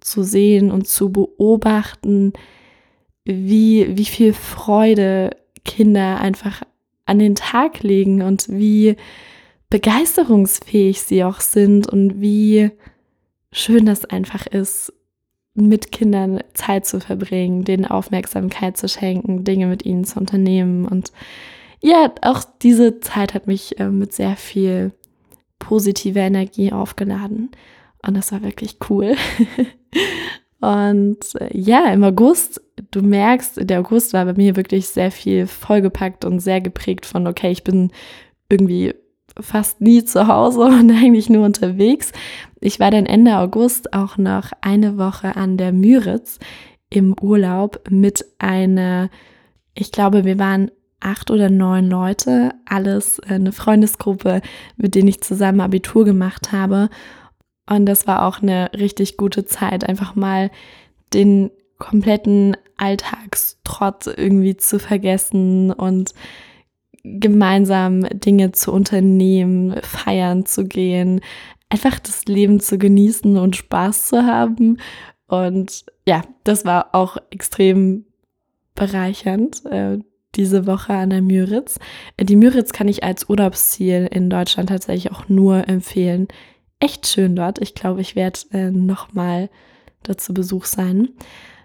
zu 0.00 0.22
sehen 0.22 0.70
und 0.70 0.86
zu 0.86 1.10
beobachten, 1.10 2.32
wie, 3.24 3.96
wie 3.96 4.04
viel 4.04 4.32
Freude 4.32 5.30
Kinder 5.64 6.20
einfach 6.20 6.62
an 7.06 7.18
den 7.18 7.34
Tag 7.34 7.82
legen 7.82 8.22
und 8.22 8.46
wie 8.48 8.96
begeisterungsfähig 9.70 11.02
sie 11.02 11.24
auch 11.24 11.40
sind 11.40 11.88
und 11.88 12.20
wie 12.20 12.70
schön 13.52 13.86
das 13.86 14.04
einfach 14.04 14.46
ist, 14.46 14.92
mit 15.54 15.90
Kindern 15.90 16.40
Zeit 16.52 16.86
zu 16.86 17.00
verbringen, 17.00 17.64
denen 17.64 17.86
Aufmerksamkeit 17.86 18.76
zu 18.76 18.88
schenken, 18.88 19.44
Dinge 19.44 19.66
mit 19.66 19.84
ihnen 19.86 20.04
zu 20.04 20.20
unternehmen. 20.20 20.86
Und 20.86 21.12
ja, 21.80 22.12
auch 22.22 22.44
diese 22.62 23.00
Zeit 23.00 23.32
hat 23.32 23.46
mich 23.46 23.80
äh, 23.80 23.88
mit 23.88 24.12
sehr 24.12 24.36
viel 24.36 24.92
positiver 25.58 26.20
Energie 26.20 26.72
aufgeladen. 26.72 27.50
Und 28.06 28.16
das 28.16 28.32
war 28.32 28.42
wirklich 28.42 28.76
cool. 28.90 29.16
Und 30.60 31.18
äh, 31.40 31.56
ja, 31.58 31.92
im 31.92 32.04
August, 32.04 32.60
du 32.90 33.02
merkst, 33.02 33.68
der 33.68 33.80
August 33.80 34.12
war 34.12 34.24
bei 34.24 34.34
mir 34.34 34.56
wirklich 34.56 34.88
sehr 34.88 35.10
viel 35.10 35.46
vollgepackt 35.46 36.24
und 36.24 36.40
sehr 36.40 36.60
geprägt 36.60 37.06
von, 37.06 37.26
okay, 37.26 37.50
ich 37.50 37.62
bin 37.62 37.90
irgendwie 38.48 38.94
fast 39.40 39.80
nie 39.80 40.04
zu 40.04 40.28
Hause 40.28 40.60
und 40.64 40.90
eigentlich 40.90 41.30
nur 41.30 41.44
unterwegs. 41.44 42.12
Ich 42.60 42.80
war 42.80 42.90
dann 42.90 43.06
Ende 43.06 43.36
August 43.36 43.92
auch 43.92 44.16
noch 44.16 44.52
eine 44.60 44.98
Woche 44.98 45.36
an 45.36 45.56
der 45.56 45.72
Müritz 45.72 46.38
im 46.90 47.14
Urlaub 47.20 47.82
mit 47.90 48.24
einer, 48.38 49.10
ich 49.74 49.92
glaube, 49.92 50.24
wir 50.24 50.38
waren 50.38 50.70
acht 51.00 51.30
oder 51.30 51.50
neun 51.50 51.88
Leute, 51.88 52.52
alles 52.64 53.20
eine 53.20 53.52
Freundesgruppe, 53.52 54.40
mit 54.76 54.94
denen 54.94 55.08
ich 55.08 55.20
zusammen 55.20 55.60
Abitur 55.60 56.04
gemacht 56.04 56.52
habe. 56.52 56.88
Und 57.68 57.86
das 57.86 58.06
war 58.06 58.26
auch 58.26 58.42
eine 58.42 58.70
richtig 58.74 59.16
gute 59.16 59.44
Zeit, 59.44 59.88
einfach 59.88 60.14
mal 60.14 60.50
den 61.12 61.50
kompletten 61.78 62.56
Alltagstrotz 62.76 64.06
irgendwie 64.06 64.56
zu 64.56 64.78
vergessen 64.78 65.72
und 65.72 66.14
gemeinsam 67.18 68.02
Dinge 68.02 68.52
zu 68.52 68.72
unternehmen, 68.72 69.80
feiern 69.82 70.46
zu 70.46 70.64
gehen, 70.64 71.20
einfach 71.68 71.98
das 71.98 72.24
Leben 72.26 72.60
zu 72.60 72.78
genießen 72.78 73.36
und 73.36 73.56
Spaß 73.56 74.08
zu 74.08 74.24
haben. 74.24 74.78
Und 75.26 75.84
ja, 76.06 76.22
das 76.44 76.64
war 76.64 76.94
auch 76.94 77.16
extrem 77.30 78.04
bereichernd, 78.74 79.64
äh, 79.66 79.98
diese 80.34 80.66
Woche 80.66 80.92
an 80.92 81.10
der 81.10 81.22
Müritz. 81.22 81.78
Die 82.20 82.36
Müritz 82.36 82.72
kann 82.72 82.88
ich 82.88 83.02
als 83.02 83.28
Urlaubsziel 83.28 84.08
in 84.10 84.30
Deutschland 84.30 84.68
tatsächlich 84.68 85.10
auch 85.12 85.28
nur 85.28 85.68
empfehlen. 85.68 86.28
Echt 86.78 87.06
schön 87.06 87.34
dort. 87.34 87.60
Ich 87.60 87.74
glaube, 87.74 88.02
ich 88.02 88.14
werde 88.16 88.38
äh, 88.52 88.70
nochmal 88.70 89.48
dazu 90.02 90.34
Besuch 90.34 90.66
sein. 90.66 91.08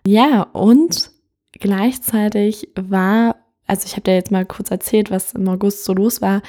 Ja, 0.07 0.43
und 0.43 1.12
gleichzeitig 1.51 2.69
war, 2.75 3.36
also 3.71 3.85
ich 3.85 3.93
habe 3.93 4.01
dir 4.01 4.15
jetzt 4.15 4.31
mal 4.31 4.45
kurz 4.45 4.69
erzählt, 4.69 5.11
was 5.11 5.31
im 5.31 5.47
August 5.47 5.85
so 5.85 5.93
los 5.93 6.21
war. 6.21 6.41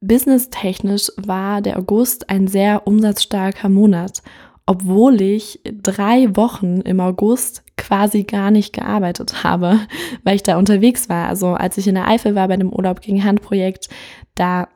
Businesstechnisch 0.00 1.10
war 1.16 1.60
der 1.60 1.76
August 1.76 2.30
ein 2.30 2.46
sehr 2.46 2.86
umsatzstarker 2.86 3.68
Monat, 3.68 4.22
obwohl 4.64 5.20
ich 5.20 5.60
drei 5.64 6.36
Wochen 6.36 6.82
im 6.82 7.00
August 7.00 7.64
quasi 7.76 8.22
gar 8.22 8.52
nicht 8.52 8.72
gearbeitet 8.72 9.42
habe, 9.42 9.80
weil 10.22 10.36
ich 10.36 10.44
da 10.44 10.56
unterwegs 10.56 11.08
war. 11.08 11.26
Also 11.26 11.48
als 11.48 11.76
ich 11.78 11.88
in 11.88 11.96
der 11.96 12.06
Eifel 12.06 12.36
war 12.36 12.46
bei 12.46 12.56
dem 12.56 12.72
Urlaub 12.72 13.00
gegen 13.00 13.24
Handprojekt, 13.24 13.88
da 14.36 14.68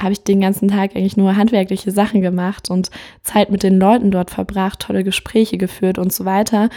habe 0.00 0.12
ich 0.12 0.22
den 0.22 0.40
ganzen 0.40 0.68
Tag 0.68 0.94
eigentlich 0.94 1.16
nur 1.16 1.34
handwerkliche 1.34 1.90
Sachen 1.90 2.20
gemacht 2.20 2.70
und 2.70 2.92
Zeit 3.22 3.50
mit 3.50 3.64
den 3.64 3.80
Leuten 3.80 4.12
dort 4.12 4.30
verbracht, 4.30 4.78
tolle 4.78 5.02
Gespräche 5.02 5.58
geführt 5.58 5.98
und 5.98 6.12
so 6.12 6.24
weiter. 6.24 6.68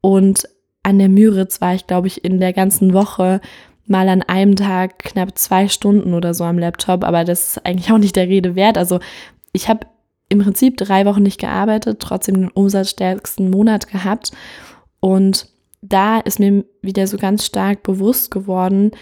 Und 0.00 0.48
an 0.82 0.98
der 0.98 1.08
Müritz 1.08 1.60
war 1.60 1.74
ich, 1.74 1.86
glaube 1.86 2.08
ich, 2.08 2.24
in 2.24 2.40
der 2.40 2.52
ganzen 2.52 2.92
Woche 2.92 3.40
mal 3.86 4.08
an 4.08 4.22
einem 4.22 4.56
Tag 4.56 4.98
knapp 5.00 5.36
zwei 5.38 5.68
Stunden 5.68 6.14
oder 6.14 6.34
so 6.34 6.44
am 6.44 6.58
Laptop, 6.58 7.04
aber 7.04 7.24
das 7.24 7.48
ist 7.48 7.66
eigentlich 7.66 7.90
auch 7.92 7.98
nicht 7.98 8.16
der 8.16 8.28
Rede 8.28 8.54
wert. 8.54 8.78
Also 8.78 9.00
ich 9.52 9.68
habe 9.68 9.86
im 10.28 10.38
Prinzip 10.40 10.76
drei 10.76 11.04
Wochen 11.04 11.22
nicht 11.22 11.40
gearbeitet, 11.40 12.00
trotzdem 12.00 12.34
den 12.36 12.48
umsatzstärksten 12.48 13.50
Monat 13.50 13.88
gehabt. 13.88 14.32
Und 15.00 15.48
da 15.82 16.18
ist 16.20 16.38
mir 16.38 16.64
wieder 16.80 17.06
so 17.06 17.18
ganz 17.18 17.44
stark 17.44 17.82
bewusst 17.82 18.30
geworden, 18.30 18.92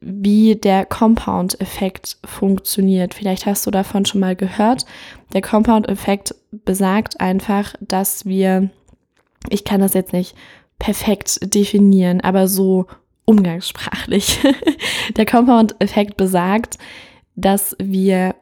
wie 0.00 0.54
der 0.54 0.86
Compound-Effekt 0.86 2.18
funktioniert. 2.24 3.14
Vielleicht 3.14 3.46
hast 3.46 3.66
du 3.66 3.70
davon 3.70 4.06
schon 4.06 4.20
mal 4.20 4.36
gehört. 4.36 4.86
Der 5.32 5.42
Compound-Effekt 5.42 6.34
besagt 6.52 7.20
einfach, 7.20 7.74
dass 7.80 8.24
wir 8.26 8.70
ich 9.48 9.64
kann 9.64 9.80
das 9.80 9.94
jetzt 9.94 10.12
nicht 10.12 10.34
perfekt 10.78 11.54
definieren, 11.54 12.20
aber 12.20 12.48
so 12.48 12.86
umgangssprachlich. 13.30 14.40
Der 15.16 15.24
Compound-Effekt 15.24 16.16
besagt, 16.16 16.78
dass 17.36 17.76
wir 17.78 18.34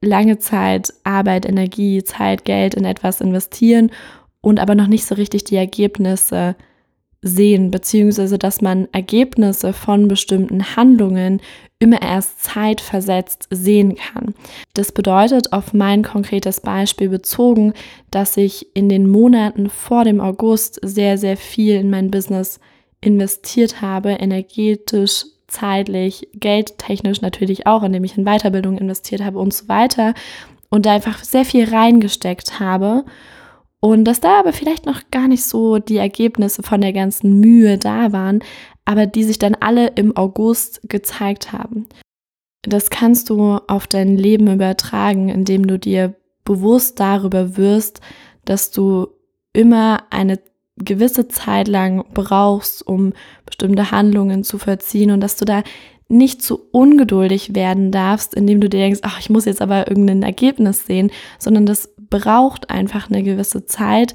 lange 0.00 0.38
Zeit 0.38 0.94
Arbeit, 1.04 1.44
Energie, 1.44 2.02
Zeit, 2.04 2.44
Geld 2.44 2.74
in 2.74 2.84
etwas 2.84 3.20
investieren 3.20 3.90
und 4.40 4.60
aber 4.60 4.74
noch 4.74 4.86
nicht 4.86 5.04
so 5.04 5.16
richtig 5.16 5.44
die 5.44 5.56
Ergebnisse 5.56 6.54
sehen, 7.22 7.70
beziehungsweise 7.70 8.38
dass 8.38 8.62
man 8.62 8.88
Ergebnisse 8.92 9.72
von 9.74 10.08
bestimmten 10.08 10.74
Handlungen 10.76 11.42
immer 11.78 12.00
erst 12.00 12.42
zeitversetzt 12.42 13.48
sehen 13.50 13.96
kann. 13.96 14.34
Das 14.72 14.92
bedeutet 14.92 15.52
auf 15.52 15.74
mein 15.74 16.02
konkretes 16.02 16.60
Beispiel 16.60 17.08
bezogen, 17.08 17.74
dass 18.10 18.36
ich 18.36 18.74
in 18.74 18.88
den 18.88 19.08
Monaten 19.08 19.68
vor 19.68 20.04
dem 20.04 20.20
August 20.20 20.78
sehr, 20.82 21.18
sehr 21.18 21.36
viel 21.36 21.74
in 21.74 21.90
mein 21.90 22.10
Business 22.10 22.60
investiert 23.00 23.80
habe, 23.80 24.10
energetisch, 24.10 25.24
zeitlich, 25.48 26.28
geldtechnisch 26.34 27.20
natürlich 27.20 27.66
auch, 27.66 27.82
indem 27.82 28.04
ich 28.04 28.16
in 28.16 28.24
Weiterbildung 28.24 28.78
investiert 28.78 29.22
habe 29.22 29.38
und 29.38 29.52
so 29.52 29.68
weiter 29.68 30.14
und 30.68 30.86
da 30.86 30.92
einfach 30.92 31.24
sehr 31.24 31.44
viel 31.44 31.68
reingesteckt 31.68 32.60
habe 32.60 33.04
und 33.80 34.04
dass 34.04 34.20
da 34.20 34.38
aber 34.38 34.52
vielleicht 34.52 34.86
noch 34.86 35.00
gar 35.10 35.26
nicht 35.26 35.42
so 35.42 35.78
die 35.78 35.96
Ergebnisse 35.96 36.62
von 36.62 36.80
der 36.80 36.92
ganzen 36.92 37.40
Mühe 37.40 37.78
da 37.78 38.12
waren, 38.12 38.40
aber 38.84 39.06
die 39.06 39.24
sich 39.24 39.38
dann 39.38 39.54
alle 39.54 39.88
im 39.88 40.16
August 40.16 40.82
gezeigt 40.88 41.52
haben. 41.52 41.86
Das 42.62 42.90
kannst 42.90 43.30
du 43.30 43.58
auf 43.66 43.86
dein 43.86 44.16
Leben 44.18 44.52
übertragen, 44.52 45.30
indem 45.30 45.66
du 45.66 45.78
dir 45.78 46.14
bewusst 46.44 47.00
darüber 47.00 47.56
wirst, 47.56 48.00
dass 48.44 48.70
du 48.70 49.08
immer 49.52 50.04
eine 50.10 50.38
gewisse 50.84 51.28
Zeit 51.28 51.68
lang 51.68 52.04
brauchst, 52.14 52.86
um 52.86 53.12
bestimmte 53.46 53.90
Handlungen 53.90 54.44
zu 54.44 54.58
verziehen 54.58 55.10
und 55.10 55.20
dass 55.20 55.36
du 55.36 55.44
da 55.44 55.62
nicht 56.08 56.42
zu 56.42 56.60
ungeduldig 56.72 57.54
werden 57.54 57.92
darfst, 57.92 58.34
indem 58.34 58.60
du 58.60 58.68
dir 58.68 58.80
denkst, 58.80 59.00
ach, 59.02 59.20
ich 59.20 59.30
muss 59.30 59.44
jetzt 59.44 59.62
aber 59.62 59.88
irgendein 59.88 60.24
Ergebnis 60.24 60.84
sehen, 60.84 61.10
sondern 61.38 61.66
das 61.66 61.88
braucht 62.10 62.68
einfach 62.68 63.08
eine 63.08 63.22
gewisse 63.22 63.64
Zeit. 63.64 64.14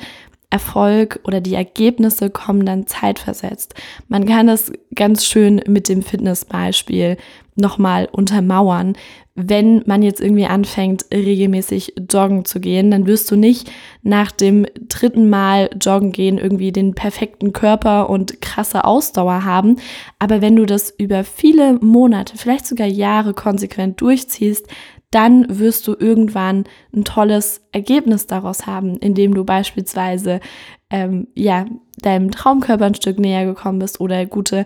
Erfolg 0.55 1.19
oder 1.25 1.41
die 1.41 1.53
Ergebnisse 1.53 2.29
kommen 2.29 2.65
dann 2.65 2.87
zeitversetzt. 2.87 3.75
Man 4.07 4.25
kann 4.25 4.47
das 4.47 4.71
ganz 4.95 5.25
schön 5.25 5.61
mit 5.67 5.89
dem 5.89 6.01
Fitnessbeispiel 6.01 7.17
nochmal 7.55 8.07
untermauern. 8.09 8.93
Wenn 9.37 9.83
man 9.85 10.01
jetzt 10.01 10.21
irgendwie 10.21 10.45
anfängt, 10.45 11.07
regelmäßig 11.13 11.93
joggen 12.09 12.45
zu 12.45 12.61
gehen, 12.61 12.89
dann 12.89 13.05
wirst 13.05 13.29
du 13.29 13.35
nicht 13.35 13.69
nach 14.01 14.31
dem 14.31 14.65
dritten 14.87 15.29
Mal 15.29 15.69
joggen 15.81 16.13
gehen 16.13 16.37
irgendwie 16.37 16.71
den 16.71 16.95
perfekten 16.95 17.51
Körper 17.51 18.09
und 18.09 18.41
krasse 18.41 18.85
Ausdauer 18.85 19.43
haben. 19.43 19.75
Aber 20.19 20.39
wenn 20.39 20.55
du 20.55 20.65
das 20.65 20.89
über 20.89 21.25
viele 21.25 21.73
Monate, 21.81 22.37
vielleicht 22.37 22.65
sogar 22.65 22.87
Jahre 22.87 23.33
konsequent 23.33 23.99
durchziehst, 23.99 24.67
dann 25.15 25.59
wirst 25.59 25.87
du 25.87 25.95
irgendwann 25.97 26.65
ein 26.93 27.05
tolles 27.05 27.61
Ergebnis 27.71 28.27
daraus 28.27 28.67
haben, 28.67 28.97
indem 28.97 29.33
du 29.33 29.45
beispielsweise 29.45 30.41
ähm, 30.89 31.27
ja 31.35 31.65
deinem 32.01 32.31
Traumkörper 32.31 32.83
ein 32.83 32.95
Stück 32.95 33.17
näher 33.17 33.45
gekommen 33.45 33.79
bist 33.79 34.01
oder 34.01 34.25
gute 34.25 34.65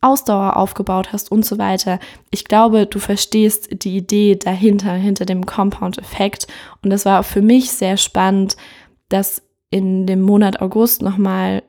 Ausdauer 0.00 0.56
aufgebaut 0.56 1.12
hast 1.12 1.30
und 1.30 1.44
so 1.44 1.58
weiter. 1.58 1.98
Ich 2.30 2.46
glaube, 2.46 2.86
du 2.86 2.98
verstehst 2.98 3.84
die 3.84 3.98
Idee 3.98 4.36
dahinter, 4.36 4.94
hinter 4.94 5.26
dem 5.26 5.44
Compound-Effekt. 5.44 6.46
Und 6.82 6.88
das 6.88 7.04
war 7.04 7.20
auch 7.20 7.24
für 7.24 7.42
mich 7.42 7.70
sehr 7.70 7.98
spannend, 7.98 8.56
das 9.10 9.42
in 9.68 10.06
dem 10.06 10.22
Monat 10.22 10.62
August 10.62 11.02
nochmal 11.02 11.62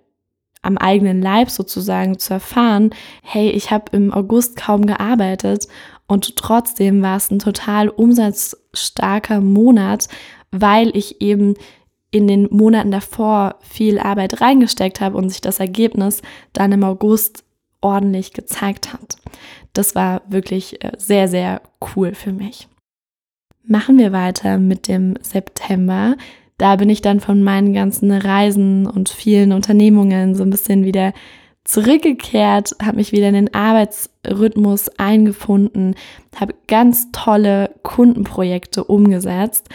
am 0.62 0.77
eigenen 0.77 1.22
Leib 1.22 1.50
sozusagen 1.50 2.17
zu 2.17 2.34
erfahren, 2.34 2.89
hey, 3.22 3.50
ich 3.50 3.72
habe 3.72 3.95
im 3.95 4.12
August 4.12 4.55
kaum 4.55 4.86
gearbeitet 4.86 5.67
und 6.08 6.36
trotzdem 6.36 7.02
war 7.02 7.18
es 7.18 7.32
ein 7.32 7.40
total 7.40 7.90
umsatzstarker 7.90 9.42
Monat, 9.42 10.08
weil 10.52 10.96
ich 10.96 11.22
eben 11.22 11.56
in 12.12 12.28
den 12.28 12.48
Monaten 12.52 12.92
davor 12.92 13.56
viel 13.62 14.00
Arbeit 14.00 14.40
reingesteckt 14.40 15.02
habe 15.02 15.18
und 15.18 15.30
sich 15.30 15.42
das 15.42 15.60
Ergebnis 15.60 16.22
dann 16.54 16.72
im 16.72 16.84
August 16.84 17.44
ordentlich 17.82 18.34
gezeigt 18.34 18.94
hat. 18.94 19.18
Das 19.74 19.96
war 19.96 20.22
wirklich 20.28 20.84
äh, 20.84 20.94
sehr, 20.98 21.28
sehr 21.28 21.62
cool 21.96 22.16
für 22.16 22.32
mich. 22.32 22.68
Machen 23.68 23.98
wir 23.98 24.12
weiter 24.12 24.58
mit 24.60 24.88
dem 24.88 25.16
September. 25.22 26.16
Da 26.58 26.78
bin 26.78 26.90
ich 26.90 27.02
dann 27.02 27.20
von 27.20 27.44
meinen 27.44 27.74
ganzen 27.74 28.12
Reisen 28.12 28.88
und 28.88 29.10
vielen 29.10 29.52
Unternehmungen 29.52 30.36
so 30.36 30.44
ein 30.44 30.52
bisschen 30.52 30.86
wieder 30.86 31.14
zurückgekehrt, 31.65 32.75
habe 32.81 32.98
mich 32.98 33.12
wieder 33.12 33.27
in 33.27 33.34
den 33.34 33.53
Arbeitsrhythmus 33.53 34.89
eingefunden, 34.98 35.95
habe 36.36 36.55
ganz 36.67 37.12
tolle 37.12 37.72
Kundenprojekte 37.84 38.84
umgesetzt. 38.84 39.67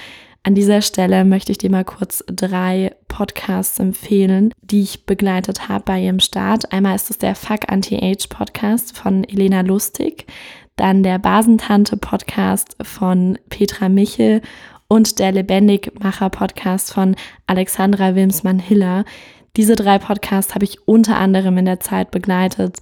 An 0.42 0.54
dieser 0.54 0.80
Stelle 0.80 1.26
möchte 1.26 1.52
ich 1.52 1.59
dir 1.59 1.70
mal 1.70 1.85
kurz 1.85 2.25
drei 2.26 2.94
Podcasts 3.09 3.78
empfehlen, 3.78 4.54
die 4.62 4.80
ich 4.80 5.04
begleitet 5.04 5.68
habe 5.68 5.85
bei 5.85 6.00
ihrem 6.00 6.20
Start. 6.20 6.73
Einmal 6.73 6.97
ist 6.97 7.11
es 7.11 7.18
der 7.18 7.35
Fuck 7.35 7.70
Anti-Age 7.70 8.28
Podcast 8.28 8.97
von 8.97 9.25
Elena 9.25 9.61
Lustig, 9.61 10.26
dann 10.76 11.02
der 11.02 11.18
Basentante 11.18 11.99
Podcast 11.99 12.75
von 12.80 13.38
Petra 13.50 13.90
Michel 13.90 14.40
und 14.88 15.18
der 15.18 15.32
Lebendigmacher 15.32 16.30
Podcast 16.30 16.94
von 16.94 17.16
Alexandra 17.47 18.14
Wilmsmann-Hiller. 18.14 19.04
Diese 19.57 19.76
drei 19.76 19.99
Podcasts 19.99 20.54
habe 20.54 20.64
ich 20.64 20.87
unter 20.87 21.16
anderem 21.16 21.59
in 21.59 21.64
der 21.64 21.80
Zeit 21.80 22.11
begleitet 22.11 22.78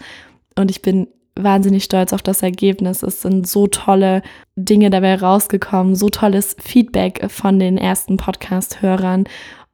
und 0.57 0.71
ich 0.71 0.83
bin 0.83 1.09
wahnsinnig 1.39 1.85
stolz 1.85 2.13
auf 2.13 2.23
das 2.23 2.43
Ergebnis. 2.43 3.03
Es 3.03 3.23
sind 3.23 3.47
so 3.47 3.69
tolle 3.69 4.23
Dinge 4.57 4.91
dabei 4.91 5.15
rausgekommen, 5.15 5.95
so 5.95 6.09
tolles 6.09 6.57
Feedback 6.61 7.31
von 7.31 7.59
den 7.59 7.79
ersten 7.79 8.17
Podcast-Hörern. 8.17 9.25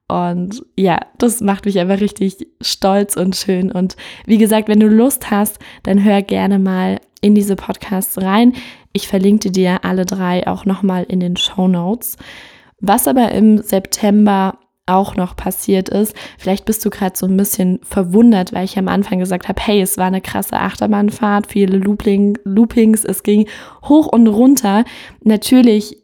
Und 0.06 0.62
ja, 0.76 1.00
das 1.18 1.40
macht 1.40 1.64
mich 1.64 1.78
einfach 1.78 2.00
richtig 2.00 2.46
stolz 2.60 3.16
und 3.16 3.34
schön. 3.34 3.72
Und 3.72 3.96
wie 4.26 4.38
gesagt, 4.38 4.68
wenn 4.68 4.80
du 4.80 4.86
Lust 4.86 5.30
hast, 5.30 5.58
dann 5.82 6.04
hör 6.04 6.20
gerne 6.20 6.58
mal 6.58 7.00
in 7.22 7.34
diese 7.34 7.56
Podcasts 7.56 8.20
rein. 8.20 8.52
Ich 8.92 9.08
verlinke 9.08 9.50
dir 9.50 9.84
alle 9.84 10.04
drei 10.04 10.46
auch 10.46 10.66
nochmal 10.66 11.04
in 11.04 11.20
den 11.20 11.36
Show 11.36 11.68
Notes. 11.68 12.18
Was 12.80 13.08
aber 13.08 13.32
im 13.32 13.62
September 13.62 14.58
auch 14.86 15.16
noch 15.16 15.36
passiert 15.36 15.88
ist. 15.88 16.14
Vielleicht 16.38 16.64
bist 16.66 16.84
du 16.84 16.90
gerade 16.90 17.16
so 17.16 17.26
ein 17.26 17.36
bisschen 17.36 17.80
verwundert, 17.82 18.52
weil 18.52 18.64
ich 18.64 18.78
am 18.78 18.88
Anfang 18.88 19.18
gesagt 19.18 19.48
habe, 19.48 19.60
hey, 19.62 19.80
es 19.80 19.96
war 19.96 20.06
eine 20.06 20.20
krasse 20.20 20.56
Achterbahnfahrt, 20.56 21.46
viele 21.46 21.78
Looping, 21.78 22.38
Loopings, 22.44 23.04
es 23.04 23.22
ging 23.22 23.48
hoch 23.84 24.06
und 24.06 24.26
runter. 24.26 24.84
Natürlich 25.22 25.96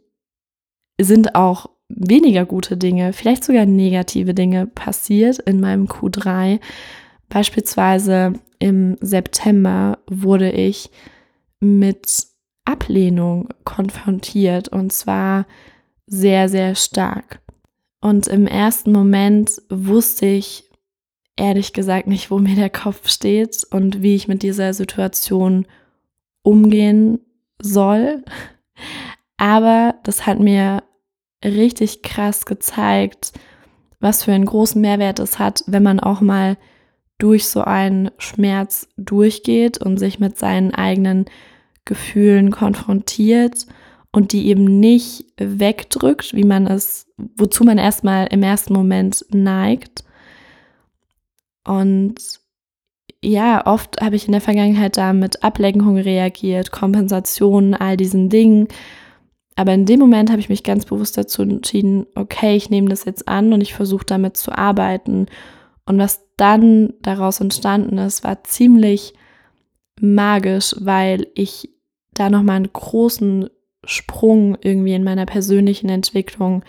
sind 1.00 1.34
auch 1.34 1.70
weniger 1.88 2.46
gute 2.46 2.76
Dinge, 2.76 3.12
vielleicht 3.12 3.44
sogar 3.44 3.66
negative 3.66 4.32
Dinge 4.32 4.66
passiert 4.66 5.38
in 5.40 5.60
meinem 5.60 5.86
Q3. 5.86 6.60
Beispielsweise 7.28 8.34
im 8.58 8.96
September 9.00 9.98
wurde 10.08 10.50
ich 10.50 10.90
mit 11.60 12.26
Ablehnung 12.64 13.48
konfrontiert 13.64 14.68
und 14.68 14.92
zwar 14.92 15.46
sehr, 16.06 16.48
sehr 16.48 16.74
stark. 16.74 17.40
Und 18.00 18.28
im 18.28 18.46
ersten 18.46 18.92
Moment 18.92 19.60
wusste 19.68 20.26
ich 20.26 20.64
ehrlich 21.36 21.72
gesagt 21.72 22.06
nicht, 22.06 22.30
wo 22.30 22.38
mir 22.38 22.54
der 22.54 22.70
Kopf 22.70 23.08
steht 23.08 23.66
und 23.70 24.02
wie 24.02 24.14
ich 24.14 24.28
mit 24.28 24.42
dieser 24.42 24.74
Situation 24.74 25.66
umgehen 26.42 27.20
soll. 27.60 28.24
Aber 29.36 29.94
das 30.04 30.26
hat 30.26 30.38
mir 30.38 30.82
richtig 31.44 32.02
krass 32.02 32.46
gezeigt, 32.46 33.32
was 34.00 34.24
für 34.24 34.32
einen 34.32 34.46
großen 34.46 34.80
Mehrwert 34.80 35.18
es 35.18 35.38
hat, 35.38 35.62
wenn 35.66 35.82
man 35.82 36.00
auch 36.00 36.20
mal 36.20 36.56
durch 37.18 37.48
so 37.48 37.62
einen 37.62 38.10
Schmerz 38.18 38.88
durchgeht 38.96 39.78
und 39.78 39.98
sich 39.98 40.18
mit 40.18 40.38
seinen 40.38 40.74
eigenen 40.74 41.26
Gefühlen 41.84 42.50
konfrontiert 42.50 43.66
und 44.12 44.32
die 44.32 44.48
eben 44.48 44.80
nicht 44.80 45.26
wegdrückt, 45.36 46.34
wie 46.34 46.44
man 46.44 46.66
es, 46.66 47.06
wozu 47.36 47.64
man 47.64 47.78
erstmal 47.78 48.26
im 48.26 48.42
ersten 48.42 48.72
Moment 48.72 49.24
neigt. 49.30 50.04
Und 51.64 52.40
ja, 53.22 53.66
oft 53.66 54.00
habe 54.00 54.16
ich 54.16 54.26
in 54.26 54.32
der 54.32 54.40
Vergangenheit 54.40 54.96
da 54.96 55.12
mit 55.12 55.44
Ablenkung 55.44 55.98
reagiert, 55.98 56.72
Kompensation, 56.72 57.74
all 57.74 57.96
diesen 57.96 58.30
Dingen. 58.30 58.68
Aber 59.56 59.74
in 59.74 59.84
dem 59.84 60.00
Moment 60.00 60.30
habe 60.30 60.40
ich 60.40 60.48
mich 60.48 60.64
ganz 60.64 60.86
bewusst 60.86 61.18
dazu 61.18 61.42
entschieden, 61.42 62.06
okay, 62.14 62.56
ich 62.56 62.70
nehme 62.70 62.88
das 62.88 63.04
jetzt 63.04 63.28
an 63.28 63.52
und 63.52 63.60
ich 63.60 63.74
versuche 63.74 64.06
damit 64.06 64.36
zu 64.36 64.56
arbeiten. 64.56 65.26
Und 65.84 65.98
was 65.98 66.26
dann 66.36 66.94
daraus 67.02 67.40
entstanden 67.40 67.98
ist, 67.98 68.24
war 68.24 68.42
ziemlich 68.44 69.12
magisch, 70.00 70.74
weil 70.78 71.26
ich 71.34 71.68
da 72.14 72.30
nochmal 72.30 72.56
einen 72.56 72.72
großen 72.72 73.50
Sprung 73.90 74.56
irgendwie 74.60 74.94
in 74.94 75.04
meiner 75.04 75.26
persönlichen 75.26 75.88
Entwicklung 75.88 76.64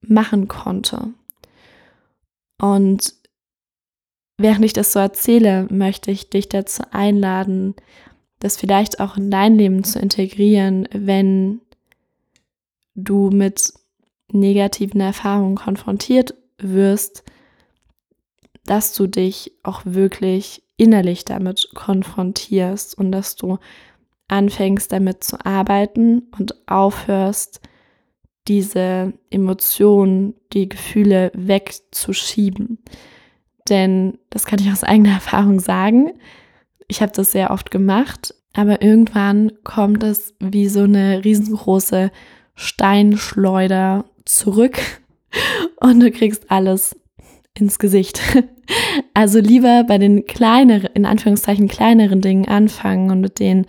machen 0.00 0.48
konnte. 0.48 1.12
Und 2.60 3.14
während 4.36 4.64
ich 4.64 4.72
das 4.72 4.92
so 4.92 4.98
erzähle, 4.98 5.66
möchte 5.70 6.10
ich 6.10 6.30
dich 6.30 6.48
dazu 6.48 6.82
einladen, 6.90 7.74
das 8.40 8.56
vielleicht 8.56 9.00
auch 9.00 9.16
in 9.16 9.30
dein 9.30 9.56
Leben 9.56 9.84
zu 9.84 9.98
integrieren, 9.98 10.88
wenn 10.92 11.60
du 12.94 13.30
mit 13.30 13.72
negativen 14.32 15.00
Erfahrungen 15.00 15.56
konfrontiert 15.56 16.34
wirst, 16.58 17.24
dass 18.66 18.92
du 18.92 19.06
dich 19.06 19.52
auch 19.62 19.82
wirklich 19.84 20.62
innerlich 20.76 21.24
damit 21.24 21.70
konfrontierst 21.74 22.96
und 22.98 23.10
dass 23.12 23.36
du 23.36 23.58
anfängst 24.28 24.92
damit 24.92 25.24
zu 25.24 25.44
arbeiten 25.44 26.28
und 26.38 26.54
aufhörst, 26.68 27.60
diese 28.46 29.12
Emotionen, 29.30 30.34
die 30.52 30.68
Gefühle 30.68 31.30
wegzuschieben. 31.34 32.78
Denn 33.68 34.18
das 34.30 34.46
kann 34.46 34.58
ich 34.60 34.70
aus 34.72 34.84
eigener 34.84 35.12
Erfahrung 35.14 35.60
sagen. 35.60 36.12
Ich 36.88 37.02
habe 37.02 37.12
das 37.14 37.32
sehr 37.32 37.50
oft 37.50 37.70
gemacht, 37.70 38.34
aber 38.54 38.82
irgendwann 38.82 39.52
kommt 39.64 40.02
es 40.02 40.34
wie 40.40 40.68
so 40.68 40.82
eine 40.82 41.24
riesengroße 41.24 42.10
Steinschleuder 42.54 44.06
zurück 44.24 44.78
und 45.80 46.00
du 46.00 46.10
kriegst 46.10 46.50
alles 46.50 46.96
ins 47.54 47.78
Gesicht. 47.78 48.20
Also 49.14 49.40
lieber 49.40 49.84
bei 49.84 49.96
den 49.96 50.26
kleineren, 50.26 50.90
in 50.92 51.06
Anführungszeichen 51.06 51.68
kleineren 51.68 52.20
Dingen 52.20 52.46
anfangen 52.46 53.10
und 53.10 53.22
mit 53.22 53.40
denen 53.40 53.66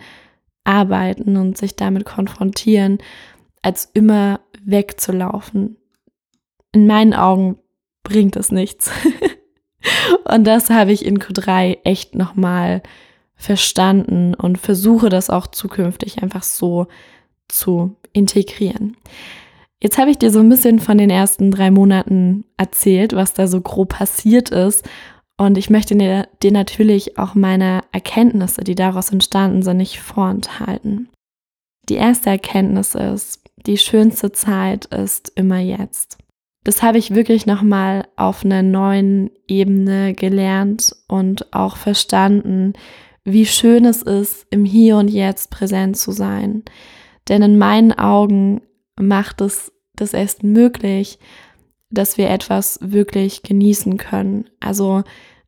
arbeiten 0.70 1.36
und 1.36 1.58
sich 1.58 1.74
damit 1.74 2.04
konfrontieren, 2.04 2.98
als 3.62 3.90
immer 3.92 4.40
wegzulaufen. 4.64 5.76
In 6.72 6.86
meinen 6.86 7.12
Augen 7.14 7.58
bringt 8.04 8.36
es 8.36 8.52
nichts. 8.52 8.90
und 10.24 10.44
das 10.46 10.70
habe 10.70 10.92
ich 10.92 11.04
in 11.04 11.18
Q3 11.18 11.78
echt 11.84 12.14
nochmal 12.14 12.82
verstanden 13.34 14.34
und 14.34 14.58
versuche 14.58 15.08
das 15.08 15.30
auch 15.30 15.46
zukünftig 15.48 16.22
einfach 16.22 16.42
so 16.42 16.86
zu 17.48 17.96
integrieren. 18.12 18.96
Jetzt 19.82 19.98
habe 19.98 20.10
ich 20.10 20.18
dir 20.18 20.30
so 20.30 20.40
ein 20.40 20.48
bisschen 20.48 20.78
von 20.78 20.98
den 20.98 21.08
ersten 21.10 21.50
drei 21.50 21.70
Monaten 21.70 22.44
erzählt, 22.58 23.14
was 23.14 23.32
da 23.32 23.46
so 23.46 23.62
grob 23.62 23.94
passiert 23.94 24.50
ist. 24.50 24.86
Und 25.40 25.56
ich 25.56 25.70
möchte 25.70 25.96
dir, 25.96 26.28
natürlich 26.50 27.16
auch 27.16 27.34
meine 27.34 27.80
Erkenntnisse, 27.92 28.62
die 28.62 28.74
daraus 28.74 29.10
entstanden 29.10 29.62
sind, 29.62 29.78
nicht 29.78 29.98
vorenthalten. 29.98 31.08
Die 31.88 31.94
erste 31.94 32.28
Erkenntnis 32.28 32.94
ist, 32.94 33.40
die 33.66 33.78
schönste 33.78 34.32
Zeit 34.32 34.84
ist 34.84 35.32
immer 35.36 35.58
jetzt. 35.58 36.18
Das 36.62 36.82
habe 36.82 36.98
ich 36.98 37.14
wirklich 37.14 37.46
nochmal 37.46 38.06
auf 38.16 38.44
einer 38.44 38.62
neuen 38.62 39.30
Ebene 39.48 40.12
gelernt 40.12 40.94
und 41.08 41.54
auch 41.54 41.78
verstanden, 41.78 42.74
wie 43.24 43.46
schön 43.46 43.86
es 43.86 44.02
ist, 44.02 44.46
im 44.50 44.66
Hier 44.66 44.98
und 44.98 45.08
Jetzt 45.08 45.50
präsent 45.50 45.96
zu 45.96 46.12
sein. 46.12 46.64
Denn 47.30 47.40
in 47.40 47.56
meinen 47.56 47.92
Augen 47.92 48.60
macht 49.00 49.40
es 49.40 49.72
das 49.96 50.12
erst 50.12 50.42
möglich, 50.42 51.18
dass 51.90 52.18
wir 52.18 52.30
etwas 52.30 52.78
wirklich 52.82 53.42
genießen 53.42 53.96
können. 53.96 54.44
Also 54.60 55.02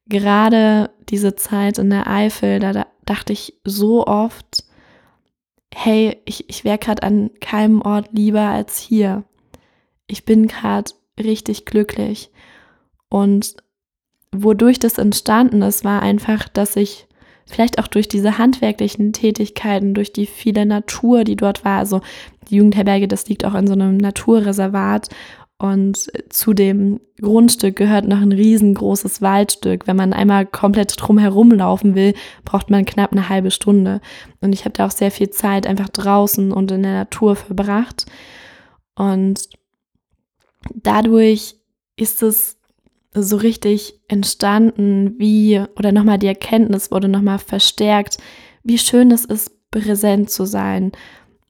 gerade 0.07 0.91
diese 1.09 1.35
Zeit 1.37 1.79
in 1.79 1.91
der 1.91 2.09
Eifel, 2.09 2.59
da 2.59 2.87
dachte 3.05 3.33
ich 3.33 3.55
so 3.65 4.07
oft, 4.07 4.65
hey, 5.75 6.21
ich, 6.25 6.49
ich 6.49 6.65
wäre 6.65 6.79
gerade 6.79 7.03
an 7.03 7.31
keinem 7.41 7.81
Ort 7.83 8.11
lieber 8.13 8.43
als 8.43 8.79
hier. 8.79 9.25
Ich 10.07 10.25
bin 10.25 10.47
gerade 10.47 10.93
richtig 11.19 11.65
glücklich. 11.65 12.31
Und 13.09 13.57
wodurch 14.35 14.79
das 14.79 14.99
entstanden 14.99 15.63
ist, 15.63 15.85
war 15.85 16.03
einfach, 16.03 16.49
dass 16.49 16.77
ich 16.77 17.07
vielleicht 17.47 17.79
auch 17.79 17.87
durch 17.87 18.09
diese 18.09 18.39
handwerklichen 18.39 19.13
Tätigkeiten, 19.13 19.95
durch 19.95 20.13
die 20.13 20.27
viele 20.27 20.65
Natur, 20.65 21.25
die 21.25 21.37
dort 21.37 21.65
war, 21.65 21.79
also 21.79 22.01
die 22.49 22.57
Jugendherberge, 22.57 23.09
das 23.09 23.29
liegt 23.29 23.45
auch 23.45 23.55
in 23.55 23.67
so 23.67 23.75
einem 23.75 23.97
Naturreservat 23.97 25.09
und 25.63 26.11
zu 26.29 26.55
dem 26.55 26.99
Grundstück 27.21 27.77
gehört 27.77 28.09
noch 28.09 28.21
ein 28.21 28.33
riesengroßes 28.33 29.23
Waldstück. 29.23 29.87
Wenn 29.87 29.95
man 29.95 30.13
einmal 30.13 30.45
komplett 30.45 30.93
drum 30.97 31.19
laufen 31.53 31.95
will, 31.95 32.15
braucht 32.45 32.69
man 32.69 32.85
knapp 32.85 33.13
eine 33.13 33.29
halbe 33.29 33.53
Stunde. 33.53 34.01
Und 34.41 34.55
ich 34.55 34.65
habe 34.65 34.73
da 34.73 34.87
auch 34.87 34.91
sehr 34.91 35.13
viel 35.13 35.31
Zeit 35.31 35.69
einfach 35.69 35.89
draußen 35.89 36.51
und 36.51 36.73
in 36.73 36.83
der 36.83 36.95
Natur 36.95 37.37
verbracht. 37.37 38.07
Und 38.97 39.51
dadurch 40.75 41.55
ist 41.95 42.25
es 42.25 42.59
so 43.15 43.37
richtig 43.37 44.01
entstanden, 44.09 45.15
wie, 45.19 45.63
oder 45.77 45.93
nochmal 45.93 46.19
die 46.19 46.27
Erkenntnis 46.27 46.91
wurde 46.91 47.07
nochmal 47.07 47.39
verstärkt, 47.39 48.19
wie 48.65 48.79
schön 48.79 49.13
es 49.13 49.25
ist, 49.25 49.71
präsent 49.71 50.29
zu 50.29 50.45
sein. 50.45 50.91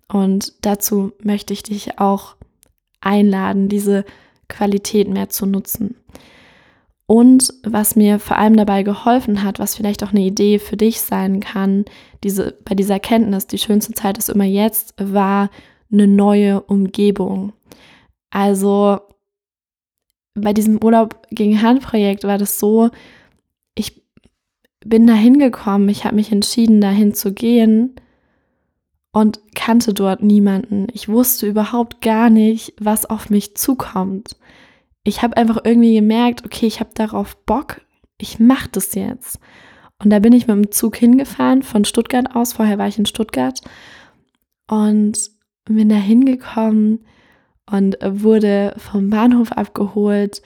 Und 0.06 0.52
dazu 0.66 1.12
möchte 1.22 1.54
ich 1.54 1.62
dich 1.62 1.98
auch 1.98 2.36
einladen, 3.02 3.68
diese 3.68 4.04
Qualität 4.48 5.08
mehr 5.08 5.28
zu 5.28 5.46
nutzen. 5.46 5.96
Und 7.06 7.52
was 7.64 7.96
mir 7.96 8.18
vor 8.18 8.38
allem 8.38 8.56
dabei 8.56 8.84
geholfen 8.84 9.42
hat, 9.42 9.58
was 9.58 9.74
vielleicht 9.74 10.02
auch 10.02 10.12
eine 10.12 10.22
Idee 10.22 10.58
für 10.58 10.76
dich 10.76 11.00
sein 11.00 11.40
kann, 11.40 11.84
diese, 12.24 12.56
bei 12.64 12.74
dieser 12.74 12.94
Erkenntnis, 12.94 13.46
die 13.46 13.58
schönste 13.58 13.92
Zeit 13.92 14.16
ist 14.16 14.30
immer 14.30 14.44
jetzt, 14.44 14.94
war 14.98 15.50
eine 15.92 16.06
neue 16.06 16.62
Umgebung. 16.62 17.52
Also 18.30 18.98
bei 20.34 20.54
diesem 20.54 20.82
Urlaub 20.82 21.26
gegen 21.30 21.60
Handprojekt 21.60 22.24
war 22.24 22.38
das 22.38 22.58
so, 22.58 22.88
ich 23.74 24.02
bin 24.84 25.06
da 25.06 25.14
hingekommen, 25.14 25.88
ich 25.90 26.04
habe 26.04 26.16
mich 26.16 26.32
entschieden, 26.32 26.80
dahin 26.80 27.14
zu 27.14 27.34
gehen 27.34 27.94
und 29.12 29.40
kannte 29.54 29.94
dort 29.94 30.22
niemanden. 30.22 30.88
Ich 30.92 31.08
wusste 31.08 31.46
überhaupt 31.46 32.00
gar 32.00 32.30
nicht, 32.30 32.74
was 32.80 33.06
auf 33.06 33.30
mich 33.30 33.54
zukommt. 33.54 34.36
Ich 35.04 35.22
habe 35.22 35.36
einfach 35.36 35.58
irgendwie 35.64 35.94
gemerkt, 35.94 36.44
okay, 36.44 36.66
ich 36.66 36.80
habe 36.80 36.90
darauf 36.94 37.36
Bock, 37.44 37.82
ich 38.18 38.38
mache 38.38 38.68
das 38.72 38.94
jetzt. 38.94 39.38
Und 40.02 40.10
da 40.10 40.18
bin 40.18 40.32
ich 40.32 40.46
mit 40.46 40.56
dem 40.56 40.70
Zug 40.72 40.96
hingefahren 40.96 41.62
von 41.62 41.84
Stuttgart 41.84 42.34
aus. 42.34 42.54
Vorher 42.54 42.78
war 42.78 42.88
ich 42.88 42.98
in 42.98 43.06
Stuttgart 43.06 43.60
und 44.68 45.30
bin 45.64 45.88
da 45.88 45.96
hingekommen 45.96 47.04
und 47.70 47.96
wurde 48.02 48.74
vom 48.78 49.10
Bahnhof 49.10 49.52
abgeholt 49.52 50.42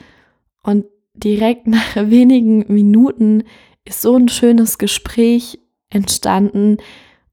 und 0.62 0.86
direkt 1.14 1.66
nach 1.66 1.94
wenigen 1.96 2.72
Minuten 2.72 3.44
ist 3.84 4.02
so 4.02 4.16
ein 4.16 4.28
schönes 4.28 4.78
Gespräch 4.78 5.60
entstanden, 5.88 6.78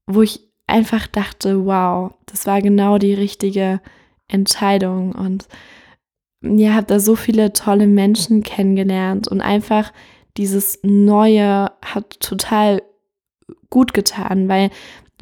wo 0.06 0.22
ich 0.22 0.48
einfach 0.66 1.06
dachte, 1.06 1.66
wow, 1.66 2.12
das 2.26 2.46
war 2.46 2.62
genau 2.62 2.98
die 2.98 3.14
richtige 3.14 3.80
Entscheidung 4.28 5.12
und 5.12 5.46
ja, 6.42 6.74
habe 6.74 6.86
da 6.86 7.00
so 7.00 7.16
viele 7.16 7.52
tolle 7.52 7.86
Menschen 7.86 8.42
kennengelernt 8.42 9.28
und 9.28 9.40
einfach 9.40 9.92
dieses 10.36 10.78
Neue 10.82 11.70
hat 11.82 12.20
total 12.20 12.82
gut 13.70 13.94
getan, 13.94 14.48
weil 14.48 14.70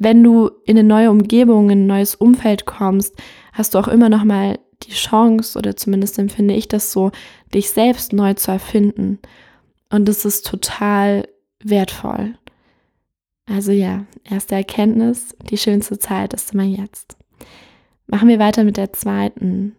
wenn 0.00 0.22
du 0.22 0.50
in 0.64 0.78
eine 0.78 0.86
neue 0.86 1.10
Umgebung, 1.10 1.70
in 1.70 1.84
ein 1.84 1.86
neues 1.86 2.14
Umfeld 2.14 2.64
kommst, 2.66 3.14
hast 3.52 3.74
du 3.74 3.78
auch 3.78 3.88
immer 3.88 4.08
noch 4.08 4.24
mal 4.24 4.58
die 4.82 4.92
Chance 4.92 5.58
oder 5.58 5.76
zumindest 5.76 6.18
empfinde 6.18 6.54
ich 6.54 6.66
das 6.66 6.92
so, 6.92 7.12
dich 7.54 7.70
selbst 7.70 8.12
neu 8.12 8.34
zu 8.34 8.50
erfinden. 8.50 9.20
Und 9.90 10.08
das 10.08 10.24
ist 10.24 10.46
total 10.46 11.28
wertvoll. 11.62 12.34
Also 13.52 13.70
ja, 13.70 14.06
erste 14.24 14.54
Erkenntnis, 14.54 15.36
die 15.50 15.58
schönste 15.58 15.98
Zeit 15.98 16.32
ist 16.32 16.54
immer 16.54 16.62
jetzt. 16.62 17.18
Machen 18.06 18.28
wir 18.28 18.38
weiter 18.38 18.64
mit 18.64 18.78
der 18.78 18.94
zweiten. 18.94 19.76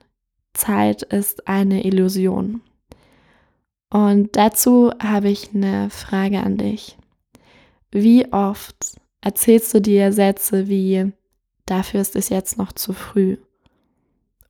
Zeit 0.53 1.01
ist 1.01 1.47
eine 1.47 1.83
Illusion. 1.83 2.61
Und 3.89 4.35
dazu 4.35 4.91
habe 5.01 5.29
ich 5.29 5.55
eine 5.55 5.89
Frage 5.89 6.41
an 6.41 6.57
dich. 6.57 6.97
Wie 7.89 8.31
oft 8.31 8.75
erzählst 9.21 9.73
du 9.73 9.81
dir 9.81 10.13
Sätze 10.13 10.67
wie, 10.67 11.11
dafür 11.65 12.01
ist 12.01 12.15
es 12.15 12.29
jetzt 12.29 12.59
noch 12.59 12.73
zu 12.73 12.93
früh? 12.93 13.37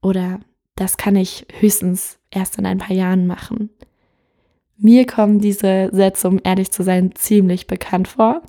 Oder 0.01 0.41
das 0.75 0.97
kann 0.97 1.15
ich 1.15 1.45
höchstens 1.59 2.19
erst 2.29 2.57
in 2.57 2.65
ein 2.65 2.79
paar 2.79 2.95
Jahren 2.95 3.25
machen. 3.25 3.69
Mir 4.75 5.07
kommen 5.07 5.39
diese 5.39 5.91
Sätze, 5.93 6.27
um 6.27 6.41
ehrlich 6.43 6.71
zu 6.71 6.83
sein, 6.83 7.15
ziemlich 7.15 7.67
bekannt 7.67 8.09
vor, 8.09 8.41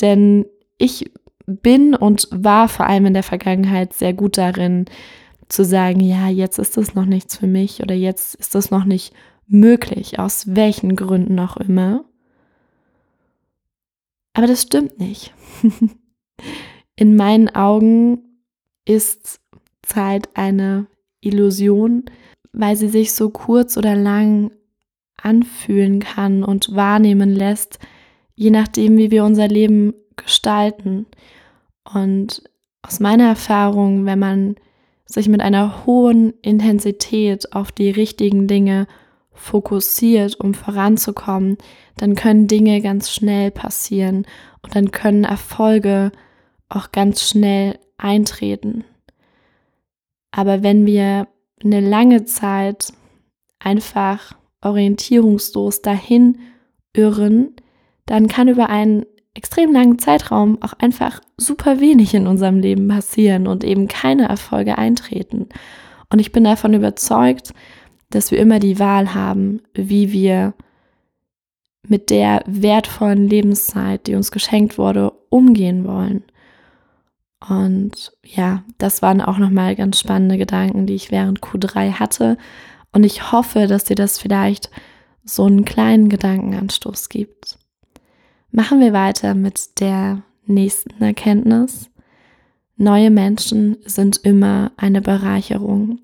denn 0.00 0.46
ich 0.78 1.10
bin 1.46 1.94
und 1.94 2.28
war 2.30 2.68
vor 2.68 2.86
allem 2.86 3.06
in 3.06 3.14
der 3.14 3.22
Vergangenheit 3.22 3.92
sehr 3.92 4.12
gut 4.12 4.38
darin, 4.38 4.86
zu 5.48 5.64
sagen, 5.64 6.00
ja, 6.00 6.28
jetzt 6.28 6.58
ist 6.58 6.78
es 6.78 6.94
noch 6.94 7.04
nichts 7.04 7.36
für 7.36 7.46
mich 7.46 7.82
oder 7.82 7.94
jetzt 7.94 8.34
ist 8.36 8.54
es 8.54 8.70
noch 8.70 8.84
nicht 8.84 9.12
möglich, 9.46 10.18
aus 10.18 10.54
welchen 10.54 10.96
Gründen 10.96 11.38
auch 11.38 11.56
immer. 11.58 12.04
Aber 14.32 14.46
das 14.46 14.62
stimmt 14.62 14.98
nicht. 14.98 15.34
In 16.96 17.16
meinen 17.16 17.54
Augen 17.54 18.22
ist 18.86 19.40
Zeit 19.82 20.30
eine 20.34 20.86
Illusion, 21.20 22.04
weil 22.52 22.76
sie 22.76 22.88
sich 22.88 23.12
so 23.12 23.30
kurz 23.30 23.76
oder 23.76 23.94
lang 23.94 24.50
anfühlen 25.16 26.00
kann 26.00 26.42
und 26.44 26.74
wahrnehmen 26.74 27.30
lässt, 27.30 27.78
je 28.34 28.50
nachdem, 28.50 28.96
wie 28.96 29.10
wir 29.10 29.24
unser 29.24 29.48
Leben 29.48 29.94
gestalten. 30.16 31.06
Und 31.92 32.42
aus 32.82 33.00
meiner 33.00 33.28
Erfahrung, 33.28 34.06
wenn 34.06 34.18
man 34.18 34.56
sich 35.06 35.28
mit 35.28 35.40
einer 35.40 35.84
hohen 35.86 36.32
Intensität 36.42 37.52
auf 37.52 37.72
die 37.72 37.90
richtigen 37.90 38.46
Dinge 38.46 38.86
fokussiert, 39.32 40.38
um 40.40 40.54
voranzukommen, 40.54 41.58
dann 41.96 42.14
können 42.14 42.46
Dinge 42.46 42.80
ganz 42.80 43.10
schnell 43.10 43.50
passieren 43.50 44.26
und 44.62 44.74
dann 44.74 44.90
können 44.90 45.24
Erfolge 45.24 46.12
auch 46.68 46.92
ganz 46.92 47.28
schnell 47.28 47.78
eintreten. 47.98 48.84
Aber 50.30 50.62
wenn 50.62 50.86
wir 50.86 51.28
eine 51.62 51.80
lange 51.80 52.24
Zeit 52.24 52.92
einfach 53.58 54.34
orientierungslos 54.62 55.82
dahin 55.82 56.38
irren, 56.94 57.54
dann 58.06 58.28
kann 58.28 58.48
über 58.48 58.68
einen 58.68 59.06
extrem 59.34 59.72
langen 59.72 59.98
Zeitraum 59.98 60.58
auch 60.62 60.74
einfach 60.74 61.20
super 61.36 61.80
wenig 61.80 62.14
in 62.14 62.26
unserem 62.26 62.58
Leben 62.58 62.88
passieren 62.88 63.46
und 63.46 63.64
eben 63.64 63.88
keine 63.88 64.28
Erfolge 64.28 64.76
eintreten. 64.78 65.48
Und 66.10 66.18
ich 66.18 66.32
bin 66.32 66.44
davon 66.44 66.74
überzeugt, 66.74 67.54
dass 68.10 68.30
wir 68.30 68.38
immer 68.38 68.58
die 68.58 68.78
Wahl 68.78 69.14
haben, 69.14 69.62
wie 69.74 70.12
wir 70.12 70.54
mit 71.88 72.10
der 72.10 72.44
wertvollen 72.46 73.26
Lebenszeit, 73.26 74.06
die 74.06 74.14
uns 74.14 74.30
geschenkt 74.30 74.78
wurde, 74.78 75.12
umgehen 75.30 75.86
wollen. 75.86 76.22
Und 77.48 78.12
ja, 78.22 78.62
das 78.78 79.02
waren 79.02 79.20
auch 79.20 79.38
nochmal 79.38 79.74
ganz 79.74 79.98
spannende 79.98 80.38
Gedanken, 80.38 80.86
die 80.86 80.94
ich 80.94 81.10
während 81.10 81.40
Q3 81.40 81.94
hatte. 81.94 82.36
Und 82.92 83.04
ich 83.04 83.32
hoffe, 83.32 83.66
dass 83.66 83.84
dir 83.84 83.96
das 83.96 84.18
vielleicht 84.18 84.70
so 85.24 85.46
einen 85.46 85.64
kleinen 85.64 86.08
Gedankenanstoß 86.08 87.08
gibt. 87.08 87.58
Machen 88.54 88.80
wir 88.80 88.92
weiter 88.92 89.34
mit 89.34 89.80
der 89.80 90.24
nächsten 90.44 91.02
Erkenntnis. 91.02 91.88
Neue 92.76 93.10
Menschen 93.10 93.78
sind 93.86 94.18
immer 94.18 94.72
eine 94.76 95.00
Bereicherung. 95.00 96.00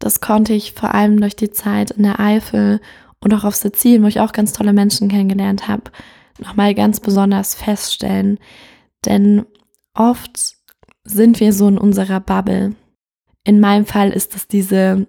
Das 0.00 0.20
konnte 0.20 0.54
ich 0.54 0.72
vor 0.72 0.92
allem 0.92 1.20
durch 1.20 1.36
die 1.36 1.52
Zeit 1.52 1.92
in 1.92 2.02
der 2.02 2.18
Eifel 2.18 2.80
und 3.20 3.32
auch 3.32 3.44
auf 3.44 3.54
Sizilien, 3.54 4.02
wo 4.02 4.08
ich 4.08 4.18
auch 4.18 4.32
ganz 4.32 4.52
tolle 4.52 4.72
Menschen 4.72 5.08
kennengelernt 5.08 5.68
habe, 5.68 5.92
nochmal 6.40 6.74
ganz 6.74 6.98
besonders 6.98 7.54
feststellen. 7.54 8.40
Denn 9.06 9.46
oft 9.94 10.56
sind 11.04 11.38
wir 11.38 11.52
so 11.52 11.68
in 11.68 11.78
unserer 11.78 12.18
Bubble. 12.18 12.74
In 13.44 13.60
meinem 13.60 13.86
Fall 13.86 14.10
ist 14.10 14.34
es 14.34 14.48
diese 14.48 15.06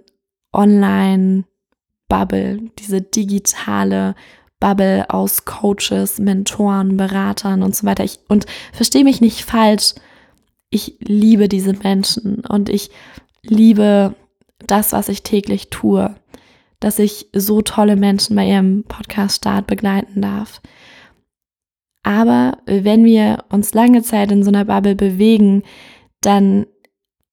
Online-Bubble, 0.53 2.69
diese 2.77 3.01
digitale 3.01 4.13
Bubble 4.59 5.09
aus 5.09 5.45
Coaches, 5.45 6.19
Mentoren, 6.19 6.97
Beratern 6.97 7.63
und 7.63 7.75
so 7.75 7.85
weiter. 7.85 8.03
Ich, 8.03 8.19
und 8.27 8.45
verstehe 8.73 9.03
mich 9.03 9.21
nicht 9.21 9.43
falsch, 9.43 9.93
ich 10.69 10.97
liebe 10.99 11.47
diese 11.47 11.73
Menschen 11.73 12.43
und 12.47 12.69
ich 12.69 12.89
liebe 13.43 14.15
das, 14.59 14.91
was 14.93 15.09
ich 15.09 15.23
täglich 15.23 15.69
tue, 15.69 16.15
dass 16.79 16.99
ich 16.99 17.29
so 17.33 17.61
tolle 17.61 17.95
Menschen 17.95 18.35
bei 18.35 18.47
ihrem 18.47 18.83
Podcast-Start 18.83 19.67
begleiten 19.67 20.21
darf. 20.21 20.61
Aber 22.03 22.59
wenn 22.65 23.03
wir 23.03 23.45
uns 23.49 23.73
lange 23.73 24.03
Zeit 24.03 24.31
in 24.31 24.43
so 24.43 24.49
einer 24.49 24.65
Bubble 24.65 24.95
bewegen, 24.95 25.63
dann 26.21 26.67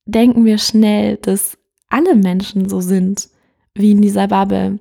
denken 0.06 0.44
wir 0.44 0.58
schnell, 0.58 1.16
dass 1.18 1.58
alle 1.88 2.14
Menschen 2.14 2.68
so 2.68 2.80
sind 2.80 3.28
wie 3.74 3.90
in 3.90 4.02
dieser 4.02 4.28
Bubble 4.28 4.78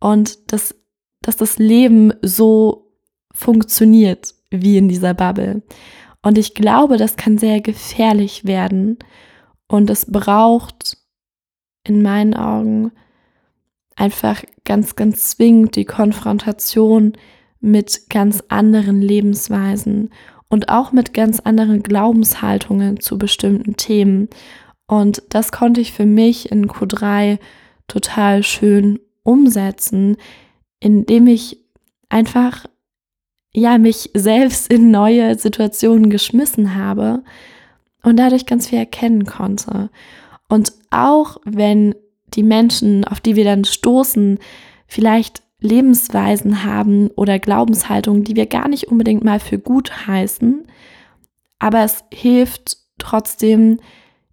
und 0.00 0.52
dass 0.52 0.74
dass 1.26 1.36
das 1.36 1.58
Leben 1.58 2.12
so 2.22 2.92
funktioniert 3.32 4.34
wie 4.50 4.78
in 4.78 4.88
dieser 4.88 5.14
Bubble. 5.14 5.62
Und 6.22 6.38
ich 6.38 6.54
glaube, 6.54 6.96
das 6.96 7.16
kann 7.16 7.38
sehr 7.38 7.60
gefährlich 7.60 8.44
werden. 8.44 8.98
Und 9.66 9.90
es 9.90 10.06
braucht 10.10 10.98
in 11.82 12.02
meinen 12.02 12.34
Augen 12.34 12.92
einfach 13.96 14.42
ganz, 14.64 14.96
ganz 14.96 15.30
zwingend 15.30 15.76
die 15.76 15.84
Konfrontation 15.84 17.12
mit 17.60 18.10
ganz 18.10 18.42
anderen 18.48 19.00
Lebensweisen 19.00 20.10
und 20.48 20.68
auch 20.68 20.92
mit 20.92 21.14
ganz 21.14 21.40
anderen 21.40 21.82
Glaubenshaltungen 21.82 23.00
zu 23.00 23.18
bestimmten 23.18 23.76
Themen. 23.76 24.28
Und 24.86 25.22
das 25.30 25.52
konnte 25.52 25.80
ich 25.80 25.92
für 25.92 26.06
mich 26.06 26.50
in 26.50 26.68
Q3 26.68 27.38
total 27.88 28.42
schön 28.42 29.00
umsetzen, 29.22 30.16
indem 30.84 31.26
ich 31.28 31.58
einfach 32.10 32.66
ja 33.54 33.78
mich 33.78 34.10
selbst 34.12 34.70
in 34.70 34.90
neue 34.90 35.36
Situationen 35.38 36.10
geschmissen 36.10 36.74
habe 36.74 37.22
und 38.02 38.18
dadurch 38.18 38.44
ganz 38.44 38.68
viel 38.68 38.78
erkennen 38.78 39.24
konnte. 39.24 39.88
Und 40.48 40.74
auch 40.90 41.38
wenn 41.44 41.94
die 42.34 42.42
Menschen, 42.42 43.04
auf 43.06 43.20
die 43.20 43.34
wir 43.34 43.44
dann 43.44 43.64
stoßen, 43.64 44.38
vielleicht 44.86 45.42
Lebensweisen 45.58 46.64
haben 46.64 47.08
oder 47.16 47.38
Glaubenshaltungen, 47.38 48.24
die 48.24 48.36
wir 48.36 48.46
gar 48.46 48.68
nicht 48.68 48.88
unbedingt 48.88 49.24
mal 49.24 49.40
für 49.40 49.58
gut 49.58 50.06
heißen, 50.06 50.66
aber 51.58 51.82
es 51.82 52.04
hilft 52.12 52.76
trotzdem, 52.98 53.80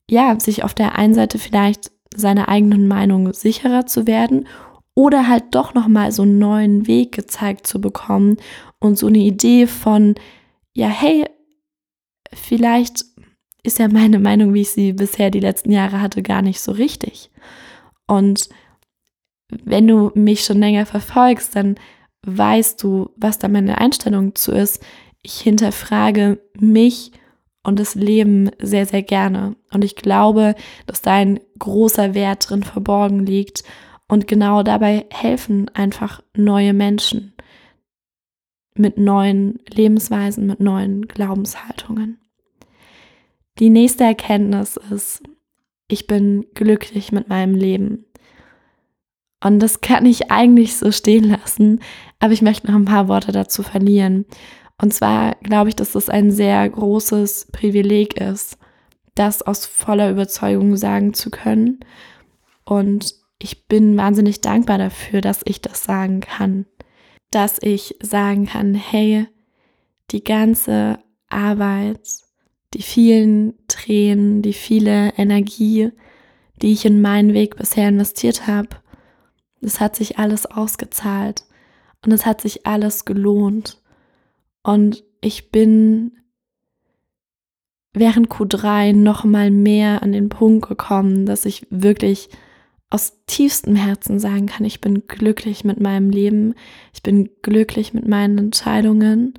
ja, 0.10 0.38
sich 0.38 0.66
auf 0.66 0.74
der 0.74 0.98
einen 0.98 1.14
Seite 1.14 1.40
vielleicht 1.40 1.92
seiner 2.14 2.50
eigenen 2.50 2.90
Meinung 2.90 3.32
sicherer 3.32 3.86
zu 3.86 4.06
werden 4.06 4.48
oder 5.02 5.28
halt 5.28 5.46
doch 5.50 5.74
noch 5.74 5.88
mal 5.88 6.12
so 6.12 6.22
einen 6.22 6.38
neuen 6.38 6.86
Weg 6.86 7.12
gezeigt 7.12 7.66
zu 7.66 7.82
bekommen 7.82 8.38
und 8.78 9.00
so 9.00 9.08
eine 9.08 9.18
Idee 9.18 9.66
von 9.66 10.14
ja, 10.74 10.90
hey, 10.90 11.26
vielleicht 12.32 13.06
ist 13.64 13.80
ja 13.80 13.88
meine 13.88 14.20
Meinung, 14.20 14.54
wie 14.54 14.62
ich 14.62 14.70
sie 14.70 14.94
bisher 14.94 15.32
die 15.32 15.40
letzten 15.40 15.72
Jahre 15.72 16.02
hatte, 16.02 16.22
gar 16.22 16.44
nicht 16.44 16.62
so 16.62 16.72
richtig. 16.72 17.32
Und 18.06 18.50
wenn 19.50 19.88
du 19.88 20.12
mich 20.14 20.46
schon 20.46 20.60
länger 20.60 20.86
verfolgst, 20.86 21.56
dann 21.56 21.80
weißt 22.28 22.84
du, 22.84 23.10
was 23.16 23.40
da 23.40 23.48
meine 23.48 23.80
Einstellung 23.80 24.36
zu 24.36 24.52
ist. 24.52 24.84
Ich 25.24 25.42
hinterfrage 25.42 26.40
mich 26.60 27.12
und 27.64 27.80
das 27.80 27.96
Leben 27.96 28.52
sehr, 28.62 28.86
sehr 28.86 29.02
gerne. 29.02 29.56
Und 29.74 29.84
ich 29.84 29.96
glaube, 29.96 30.54
dass 30.86 31.02
da 31.02 31.14
ein 31.14 31.40
großer 31.58 32.14
Wert 32.14 32.48
drin 32.48 32.62
verborgen 32.62 33.26
liegt. 33.26 33.64
Und 34.12 34.28
genau 34.28 34.62
dabei 34.62 35.06
helfen 35.10 35.70
einfach 35.74 36.22
neue 36.36 36.74
Menschen 36.74 37.32
mit 38.76 38.98
neuen 38.98 39.60
Lebensweisen, 39.70 40.48
mit 40.48 40.60
neuen 40.60 41.08
Glaubenshaltungen. 41.08 42.20
Die 43.60 43.70
nächste 43.70 44.04
Erkenntnis 44.04 44.76
ist, 44.76 45.24
ich 45.88 46.08
bin 46.08 46.46
glücklich 46.56 47.14
mit 47.14 47.30
meinem 47.30 47.56
Leben. 47.56 48.04
Und 49.42 49.60
das 49.60 49.80
kann 49.80 50.06
ich 50.06 50.30
eigentlich 50.30 50.76
so 50.76 50.92
stehen 50.92 51.30
lassen, 51.30 51.80
aber 52.20 52.34
ich 52.34 52.42
möchte 52.42 52.68
noch 52.68 52.76
ein 52.76 52.84
paar 52.84 53.08
Worte 53.08 53.32
dazu 53.32 53.64
verlieren. 53.64 54.26
Und 54.78 54.94
zwar 54.94 55.36
glaube 55.36 55.70
ich, 55.70 55.78
dass 55.78 55.94
das 55.94 56.10
ein 56.10 56.32
sehr 56.32 56.70
großes 56.70 57.48
Privileg 57.54 58.20
ist, 58.20 58.58
das 59.16 59.42
aus 59.42 59.66
voller 59.66 60.12
Überzeugung 60.12 60.76
sagen 60.76 61.14
zu 61.14 61.30
können. 61.30 61.80
Und 62.66 63.21
ich 63.44 63.68
bin 63.68 63.98
wahnsinnig 63.98 64.42
dankbar 64.42 64.78
dafür, 64.78 65.20
dass 65.22 65.42
ich 65.46 65.62
das 65.62 65.84
sagen 65.84 66.20
kann. 66.20 66.66
Dass 67.32 67.58
ich 67.62 67.96
sagen 68.02 68.46
kann, 68.46 68.76
hey, 68.76 69.28
die 70.12 70.24
ganze 70.24 71.00
Arbeit, 71.28 72.08
die 72.76 72.84
vielen 72.84 73.56
Tränen, 73.68 74.44
die 74.44 74.54
viele 74.54 75.14
Energie, 75.18 75.92
die 76.62 76.74
ich 76.74 76.86
in 76.86 77.02
meinen 77.02 77.34
Weg 77.34 77.56
bisher 77.56 77.90
investiert 77.90 78.46
habe, 78.46 78.70
das 79.62 79.80
hat 79.80 79.96
sich 79.96 80.20
alles 80.20 80.46
ausgezahlt 80.46 81.44
und 82.06 82.12
es 82.12 82.26
hat 82.28 82.42
sich 82.42 82.68
alles 82.68 83.06
gelohnt. 83.06 83.82
Und 84.62 85.04
ich 85.20 85.52
bin 85.52 86.12
während 87.94 88.30
Q3 88.30 88.94
noch 88.94 89.24
mal 89.24 89.50
mehr 89.50 90.04
an 90.04 90.12
den 90.12 90.30
Punkt 90.30 90.68
gekommen, 90.68 91.26
dass 91.26 91.46
ich 91.46 91.66
wirklich 91.72 92.30
aus 92.92 93.24
tiefstem 93.26 93.76
Herzen 93.76 94.20
sagen 94.20 94.48
kann, 94.48 94.66
ich 94.66 94.82
bin 94.82 95.08
glücklich 95.08 95.64
mit 95.64 95.80
meinem 95.80 96.10
Leben, 96.10 96.54
ich 96.94 97.02
bin 97.02 97.30
glücklich 97.42 97.94
mit 97.94 98.08
meinen 98.08 98.38
Entscheidungen. 98.38 99.34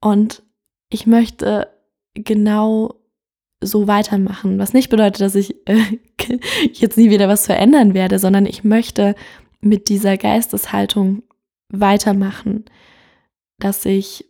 Und 0.00 0.44
ich 0.90 1.06
möchte 1.06 1.68
genau 2.14 2.94
so 3.60 3.88
weitermachen, 3.88 4.58
was 4.58 4.72
nicht 4.74 4.90
bedeutet, 4.90 5.20
dass 5.20 5.34
ich 5.34 5.56
äh, 5.68 5.98
jetzt 6.72 6.96
nie 6.96 7.10
wieder 7.10 7.28
was 7.28 7.46
verändern 7.46 7.94
werde, 7.94 8.20
sondern 8.20 8.46
ich 8.46 8.62
möchte 8.62 9.16
mit 9.60 9.88
dieser 9.88 10.16
Geisteshaltung 10.16 11.24
weitermachen, 11.68 12.64
dass 13.58 13.84
ich 13.84 14.24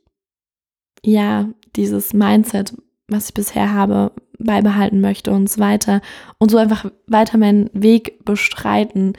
ja 1.05 1.51
dieses 1.77 2.15
Mindset, 2.15 2.75
was 3.09 3.29
ich 3.29 3.35
bisher 3.35 3.73
habe, 3.73 4.13
beibehalten 4.39 5.01
möchte 5.01 5.31
und 5.31 5.49
so 5.49 5.61
weiter 5.61 6.01
und 6.39 6.51
so 6.51 6.59
einfach 6.59 6.91
weiter 7.07 7.39
meinen 7.39 7.71
Weg 7.73 8.25
bestreiten 8.25 9.15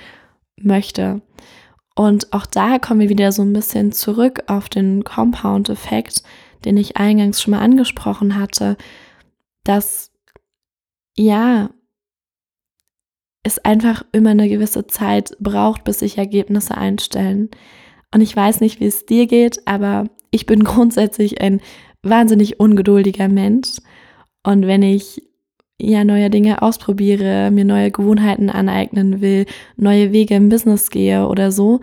möchte. 0.58 1.22
Und 1.96 2.34
auch 2.34 2.46
da 2.46 2.78
kommen 2.78 3.00
wir 3.00 3.10
wieder 3.10 3.32
so 3.32 3.42
ein 3.42 3.54
bisschen 3.54 3.92
zurück 3.92 4.44
auf 4.48 4.70
den 4.70 5.04
Compound-Effekt, 5.04 6.22
den 6.66 6.78
ich 6.78 6.98
eingangs 6.98 7.42
schon 7.42 7.52
mal 7.52 7.62
angesprochen 7.62 8.38
hatte, 8.40 8.78
dass 9.64 10.12
ja, 11.18 11.72
es 13.44 13.58
einfach 13.60 14.04
immer 14.12 14.32
eine 14.32 14.50
gewisse 14.50 14.88
Zeit 14.88 15.36
braucht, 15.40 15.84
bis 15.86 16.00
sich 16.00 16.18
Ergebnisse 16.18 16.78
einstellen. 16.78 17.50
Und 18.14 18.22
ich 18.22 18.36
weiß 18.36 18.62
nicht, 18.62 18.80
wie 18.80 18.86
es 18.86 19.06
dir 19.06 19.26
geht, 19.26 19.66
aber 19.66 20.06
ich 20.32 20.46
bin 20.46 20.64
grundsätzlich 20.64 21.42
ein 21.42 21.62
wahnsinnig 22.04 22.60
ungeduldiger 22.60 23.28
Mensch. 23.28 23.78
Und 24.44 24.68
wenn 24.68 24.84
ich 24.84 25.22
ja 25.80 26.04
neue 26.04 26.30
Dinge 26.30 26.62
ausprobiere, 26.62 27.52
mir 27.52 27.66
neue 27.66 27.92
Gewohnheiten 27.92 28.50
aneignen 28.50 29.22
will, 29.22 29.46
neue 29.76 30.12
Wege 30.12 30.36
im 30.36 30.50
Business 30.50 30.90
gehe 30.90 31.28
oder 31.28 31.52
so, 31.52 31.82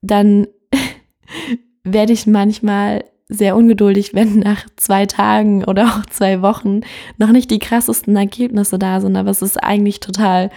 dann 0.00 0.46
werde 1.84 2.12
ich 2.12 2.26
manchmal 2.26 3.04
sehr 3.28 3.56
ungeduldig, 3.56 4.14
wenn 4.14 4.38
nach 4.38 4.66
zwei 4.76 5.06
Tagen 5.06 5.64
oder 5.64 5.86
auch 5.86 6.06
zwei 6.06 6.42
Wochen 6.42 6.80
noch 7.18 7.32
nicht 7.32 7.50
die 7.50 7.58
krassesten 7.58 8.16
Ergebnisse 8.16 8.78
da 8.78 9.00
sind, 9.00 9.16
aber 9.16 9.30
es 9.30 9.42
ist 9.42 9.62
eigentlich 9.62 10.00
total 10.00 10.50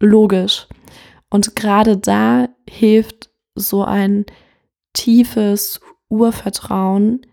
logisch. 0.00 0.66
Und 1.30 1.54
gerade 1.56 1.96
da 1.96 2.48
hilft 2.68 3.30
so 3.54 3.84
ein 3.84 4.24
tiefes 4.94 5.80
Urvertrauen 6.08 7.26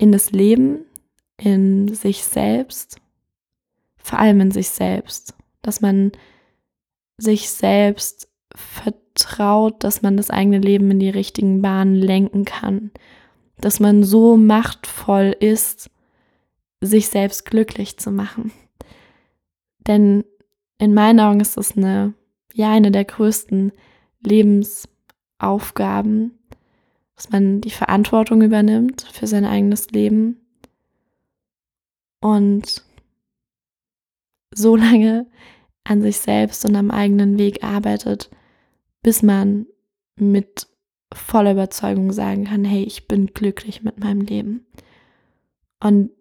in 0.00 0.10
das 0.12 0.30
Leben, 0.32 0.86
in 1.36 1.94
sich 1.94 2.24
selbst, 2.24 2.96
vor 3.98 4.18
allem 4.18 4.40
in 4.40 4.50
sich 4.50 4.70
selbst, 4.70 5.34
dass 5.60 5.82
man 5.82 6.12
sich 7.18 7.50
selbst 7.50 8.30
vertraut, 8.54 9.84
dass 9.84 10.00
man 10.00 10.16
das 10.16 10.30
eigene 10.30 10.58
Leben 10.58 10.90
in 10.90 11.00
die 11.00 11.10
richtigen 11.10 11.60
Bahnen 11.60 11.96
lenken 11.96 12.46
kann, 12.46 12.92
dass 13.58 13.78
man 13.78 14.02
so 14.02 14.38
machtvoll 14.38 15.36
ist, 15.38 15.90
sich 16.80 17.08
selbst 17.08 17.44
glücklich 17.44 17.98
zu 17.98 18.10
machen. 18.10 18.52
Denn 19.86 20.24
in 20.78 20.94
meinen 20.94 21.20
Augen 21.20 21.40
ist 21.40 21.58
das 21.58 21.76
eine, 21.76 22.14
ja, 22.54 22.72
eine 22.72 22.90
der 22.90 23.04
größten 23.04 23.72
Lebensaufgaben, 24.20 26.38
dass 27.20 27.28
man 27.28 27.60
die 27.60 27.70
Verantwortung 27.70 28.40
übernimmt 28.40 29.02
für 29.12 29.26
sein 29.26 29.44
eigenes 29.44 29.90
Leben 29.90 30.40
und 32.22 32.82
so 34.54 34.74
lange 34.76 35.26
an 35.84 36.00
sich 36.00 36.16
selbst 36.16 36.64
und 36.64 36.74
am 36.76 36.90
eigenen 36.90 37.36
Weg 37.36 37.62
arbeitet, 37.62 38.30
bis 39.02 39.22
man 39.22 39.66
mit 40.16 40.66
voller 41.12 41.52
Überzeugung 41.52 42.10
sagen 42.10 42.44
kann, 42.44 42.64
hey, 42.64 42.84
ich 42.84 43.06
bin 43.06 43.26
glücklich 43.26 43.82
mit 43.82 44.00
meinem 44.00 44.22
Leben. 44.22 44.66
Und 45.78 46.12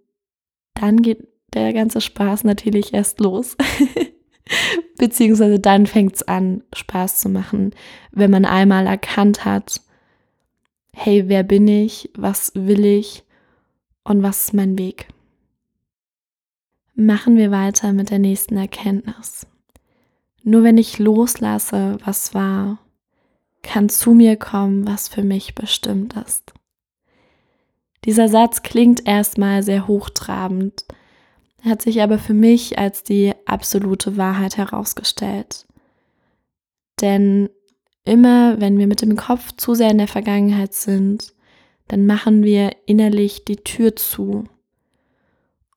dann 0.73 1.01
geht 1.01 1.29
der 1.53 1.71
ganze 1.71 2.01
Spaß 2.01 2.43
natürlich 2.43 2.93
erst 2.93 3.21
los. 3.21 3.55
Beziehungsweise 4.97 5.61
dann 5.61 5.87
fängt 5.87 6.15
es 6.15 6.23
an, 6.23 6.63
Spaß 6.73 7.19
zu 7.19 7.29
machen, 7.29 7.73
wenn 8.11 8.31
man 8.31 8.43
einmal 8.43 8.85
erkannt 8.85 9.45
hat, 9.45 9.81
hey, 10.93 11.27
wer 11.27 11.43
bin 11.43 11.67
ich, 11.67 12.09
was 12.15 12.51
will 12.55 12.85
ich 12.85 13.23
und 14.03 14.23
was 14.23 14.45
ist 14.45 14.53
mein 14.53 14.77
Weg. 14.77 15.07
Machen 16.95 17.37
wir 17.37 17.51
weiter 17.51 17.93
mit 17.93 18.09
der 18.09 18.19
nächsten 18.19 18.57
Erkenntnis. 18.57 19.47
Nur 20.43 20.63
wenn 20.63 20.77
ich 20.77 20.99
loslasse, 20.99 21.97
was 22.03 22.33
war, 22.33 22.79
kann 23.61 23.89
zu 23.89 24.13
mir 24.13 24.35
kommen, 24.35 24.87
was 24.87 25.07
für 25.07 25.23
mich 25.23 25.55
bestimmt 25.55 26.15
ist. 26.15 26.53
Dieser 28.05 28.29
Satz 28.29 28.63
klingt 28.63 29.05
erstmal 29.05 29.63
sehr 29.63 29.87
hochtrabend, 29.87 30.85
hat 31.63 31.81
sich 31.81 32.01
aber 32.01 32.17
für 32.17 32.33
mich 32.33 32.79
als 32.79 33.03
die 33.03 33.33
absolute 33.45 34.15
Wahrheit 34.15 34.57
herausgestellt. 34.57 35.67
Denn 37.01 37.49
immer 38.05 38.59
wenn 38.59 38.77
wir 38.77 38.87
mit 38.87 39.01
dem 39.01 39.15
Kopf 39.15 39.53
zu 39.57 39.73
sehr 39.73 39.91
in 39.91 39.97
der 39.97 40.07
Vergangenheit 40.07 40.73
sind, 40.73 41.33
dann 41.87 42.05
machen 42.05 42.43
wir 42.43 42.71
innerlich 42.85 43.45
die 43.45 43.57
Tür 43.57 43.95
zu 43.95 44.45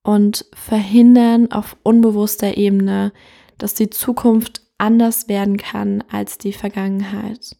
und 0.02 0.46
verhindern 0.54 1.52
auf 1.52 1.76
unbewusster 1.82 2.56
Ebene, 2.56 3.12
dass 3.58 3.74
die 3.74 3.90
Zukunft 3.90 4.62
anders 4.78 5.28
werden 5.28 5.56
kann 5.56 6.02
als 6.10 6.38
die 6.38 6.52
Vergangenheit. 6.52 7.56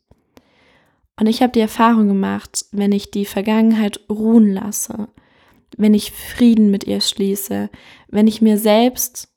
Und 1.19 1.27
ich 1.27 1.43
habe 1.43 1.53
die 1.53 1.61
Erfahrung 1.61 2.09
gemacht, 2.09 2.67
wenn 2.73 2.93
ich 2.93 3.11
die 3.11 3.27
Vergangenheit 3.27 4.01
ruhen 4.11 4.53
lasse, 4.53 5.09
wenn 5.77 5.95
ich 5.95 6.13
Frieden 6.13 6.71
mit 6.71 6.85
ihr 6.85 7.01
schließe, 7.01 7.71
wenn 8.09 8.27
ich 8.27 8.43
mir 8.43 8.59
selbst 8.59 9.29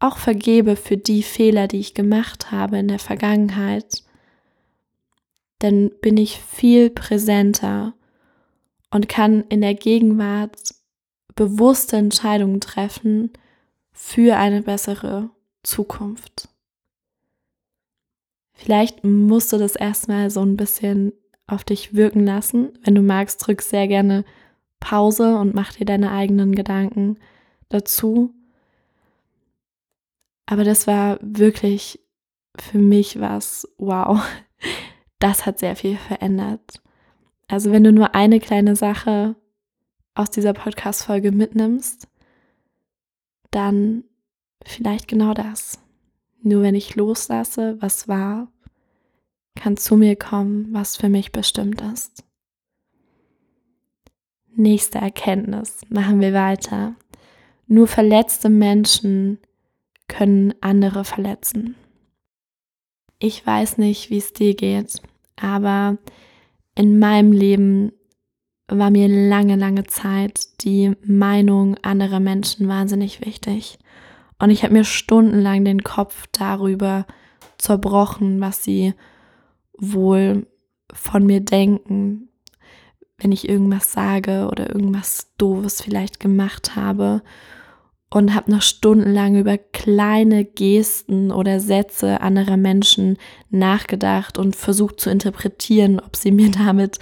auch 0.00 0.18
vergebe 0.18 0.76
für 0.76 0.96
die 0.96 1.22
Fehler, 1.22 1.68
die 1.68 1.78
ich 1.78 1.94
gemacht 1.94 2.50
habe 2.50 2.78
in 2.78 2.88
der 2.88 2.98
Vergangenheit, 2.98 4.03
dann 5.58 5.90
bin 6.00 6.16
ich 6.16 6.40
viel 6.40 6.90
präsenter 6.90 7.94
und 8.90 9.08
kann 9.08 9.44
in 9.48 9.60
der 9.60 9.74
Gegenwart 9.74 10.74
bewusste 11.34 11.96
Entscheidungen 11.96 12.60
treffen 12.60 13.32
für 13.92 14.36
eine 14.36 14.62
bessere 14.62 15.30
Zukunft. 15.62 16.48
Vielleicht 18.52 19.04
musst 19.04 19.52
du 19.52 19.58
das 19.58 19.74
erstmal 19.74 20.30
so 20.30 20.40
ein 20.42 20.56
bisschen 20.56 21.12
auf 21.46 21.64
dich 21.64 21.94
wirken 21.94 22.24
lassen. 22.24 22.78
Wenn 22.82 22.94
du 22.94 23.02
magst, 23.02 23.44
drück 23.46 23.62
sehr 23.62 23.88
gerne 23.88 24.24
Pause 24.80 25.36
und 25.38 25.54
mach 25.54 25.72
dir 25.72 25.86
deine 25.86 26.12
eigenen 26.12 26.54
Gedanken 26.54 27.18
dazu. 27.68 28.32
Aber 30.46 30.62
das 30.62 30.86
war 30.86 31.18
wirklich 31.20 32.00
für 32.56 32.78
mich 32.78 33.18
was, 33.20 33.68
wow, 33.78 34.22
das 35.24 35.46
hat 35.46 35.58
sehr 35.58 35.74
viel 35.74 35.96
verändert. 35.96 36.82
Also 37.48 37.72
wenn 37.72 37.82
du 37.82 37.92
nur 37.92 38.14
eine 38.14 38.40
kleine 38.40 38.76
Sache 38.76 39.36
aus 40.14 40.30
dieser 40.30 40.52
Podcast-Folge 40.52 41.32
mitnimmst, 41.32 42.08
dann 43.50 44.04
vielleicht 44.66 45.08
genau 45.08 45.32
das. 45.32 45.78
Nur 46.42 46.60
wenn 46.60 46.74
ich 46.74 46.94
loslasse, 46.94 47.78
was 47.80 48.06
war, 48.06 48.48
kann 49.54 49.78
zu 49.78 49.96
mir 49.96 50.14
kommen, 50.14 50.68
was 50.74 50.98
für 50.98 51.08
mich 51.08 51.32
bestimmt 51.32 51.80
ist. 51.80 52.22
Nächste 54.54 54.98
Erkenntnis. 54.98 55.80
Machen 55.88 56.20
wir 56.20 56.34
weiter. 56.34 56.96
Nur 57.66 57.88
verletzte 57.88 58.50
Menschen 58.50 59.38
können 60.06 60.52
andere 60.60 61.02
verletzen. 61.02 61.76
Ich 63.18 63.46
weiß 63.46 63.78
nicht, 63.78 64.10
wie 64.10 64.18
es 64.18 64.34
dir 64.34 64.54
geht, 64.54 65.00
aber 65.36 65.98
in 66.74 66.98
meinem 66.98 67.32
Leben 67.32 67.92
war 68.68 68.90
mir 68.90 69.08
lange, 69.08 69.56
lange 69.56 69.84
Zeit 69.84 70.62
die 70.62 70.92
Meinung 71.04 71.76
anderer 71.82 72.20
Menschen 72.20 72.68
wahnsinnig 72.68 73.24
wichtig. 73.24 73.78
Und 74.38 74.50
ich 74.50 74.62
habe 74.62 74.72
mir 74.72 74.84
stundenlang 74.84 75.64
den 75.64 75.84
Kopf 75.84 76.26
darüber 76.32 77.06
zerbrochen, 77.58 78.40
was 78.40 78.64
sie 78.64 78.94
wohl 79.78 80.46
von 80.92 81.24
mir 81.24 81.40
denken, 81.40 82.28
wenn 83.18 83.32
ich 83.32 83.48
irgendwas 83.48 83.92
sage 83.92 84.48
oder 84.50 84.70
irgendwas 84.70 85.32
Doofes 85.38 85.80
vielleicht 85.80 86.20
gemacht 86.20 86.76
habe 86.76 87.22
und 88.14 88.32
habe 88.32 88.52
noch 88.52 88.62
stundenlang 88.62 89.34
über 89.34 89.58
kleine 89.58 90.44
Gesten 90.44 91.32
oder 91.32 91.58
Sätze 91.58 92.20
anderer 92.20 92.56
Menschen 92.56 93.18
nachgedacht 93.50 94.38
und 94.38 94.54
versucht 94.54 95.00
zu 95.00 95.10
interpretieren, 95.10 95.98
ob 95.98 96.14
sie 96.14 96.30
mir 96.30 96.52
damit 96.52 97.00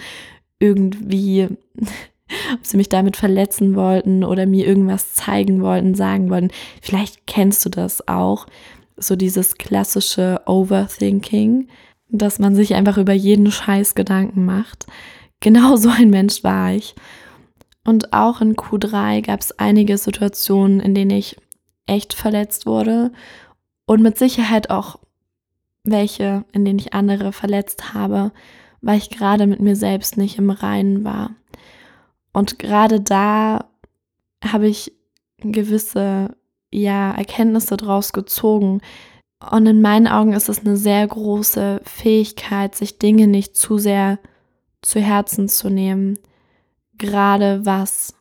irgendwie, 0.59 1.49
ob 2.55 2.65
sie 2.65 2.79
mich 2.79 2.89
damit 2.89 3.19
verletzen 3.19 3.77
wollten 3.77 4.25
oder 4.25 4.47
mir 4.47 4.67
irgendwas 4.67 5.13
zeigen 5.13 5.61
wollten, 5.61 5.95
sagen 5.95 6.31
wollten. 6.31 6.49
Vielleicht 6.81 7.27
kennst 7.27 7.63
du 7.67 7.69
das 7.69 8.09
auch, 8.09 8.47
so 8.97 9.15
dieses 9.15 9.57
klassische 9.57 10.41
Overthinking, 10.47 11.69
dass 12.09 12.39
man 12.39 12.55
sich 12.55 12.75
einfach 12.75 12.97
über 12.97 13.13
jeden 13.13 13.51
Scheiß 13.51 13.95
Gedanken 13.95 14.47
macht. 14.47 14.87
Genau 15.41 15.77
so 15.77 15.91
ein 15.91 16.09
Mensch 16.09 16.43
war 16.43 16.73
ich. 16.73 16.95
Und 17.85 18.13
auch 18.13 18.41
in 18.41 18.55
Q3 18.55 19.23
gab 19.23 19.41
es 19.41 19.59
einige 19.59 19.99
Situationen, 19.99 20.81
in 20.81 20.95
denen 20.95 21.11
ich 21.11 21.37
echt 21.87 22.15
verletzt 22.15 22.67
wurde 22.67 23.13
und 23.87 24.03
mit 24.03 24.19
Sicherheit 24.19 24.71
auch 24.71 24.99
welche, 25.85 26.45
in 26.53 26.65
denen 26.65 26.79
ich 26.79 26.95
andere 26.95 27.33
verletzt 27.33 27.93
habe, 27.93 28.33
weil 28.81 28.99
ich 28.99 29.11
gerade 29.11 29.47
mit 29.47 29.61
mir 29.61 29.75
selbst 29.75 30.17
nicht 30.17 30.39
im 30.39 30.51
Reinen 30.51 31.05
war. 31.05 31.31
Und 32.33 32.59
gerade 32.59 33.01
da 33.01 33.69
habe 34.45 34.69
ich 34.69 34.93
gewisse 35.39 36.37
ja, 36.73 37.13
Erkenntnisse 37.13 37.77
draus 37.77 38.13
gezogen. 38.13 38.81
Und 39.51 39.67
in 39.67 39.83
meinen 39.83 40.07
Augen 40.07 40.33
ist 40.33 40.49
es 40.49 40.61
eine 40.61 40.77
sehr 40.77 41.07
große 41.07 41.81
Fähigkeit, 41.85 42.75
sich 42.75 42.99
Dinge 42.99 43.27
nicht 43.27 43.57
zu 43.57 43.79
sehr 43.79 44.19
zu 44.83 45.01
Herzen 45.01 45.49
zu 45.49 45.69
nehmen, 45.71 46.19
gerade 46.99 47.65
was 47.65 48.15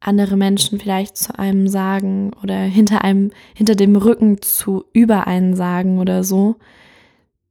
andere 0.00 0.36
Menschen 0.36 0.80
vielleicht 0.80 1.16
zu 1.16 1.38
einem 1.38 1.68
sagen 1.68 2.32
oder 2.42 2.56
hinter 2.56 3.04
einem, 3.04 3.30
hinter 3.54 3.74
dem 3.74 3.94
Rücken 3.96 4.42
zu 4.42 4.84
über 4.92 5.26
einen 5.26 5.54
sagen 5.54 5.98
oder 5.98 6.24
so. 6.24 6.56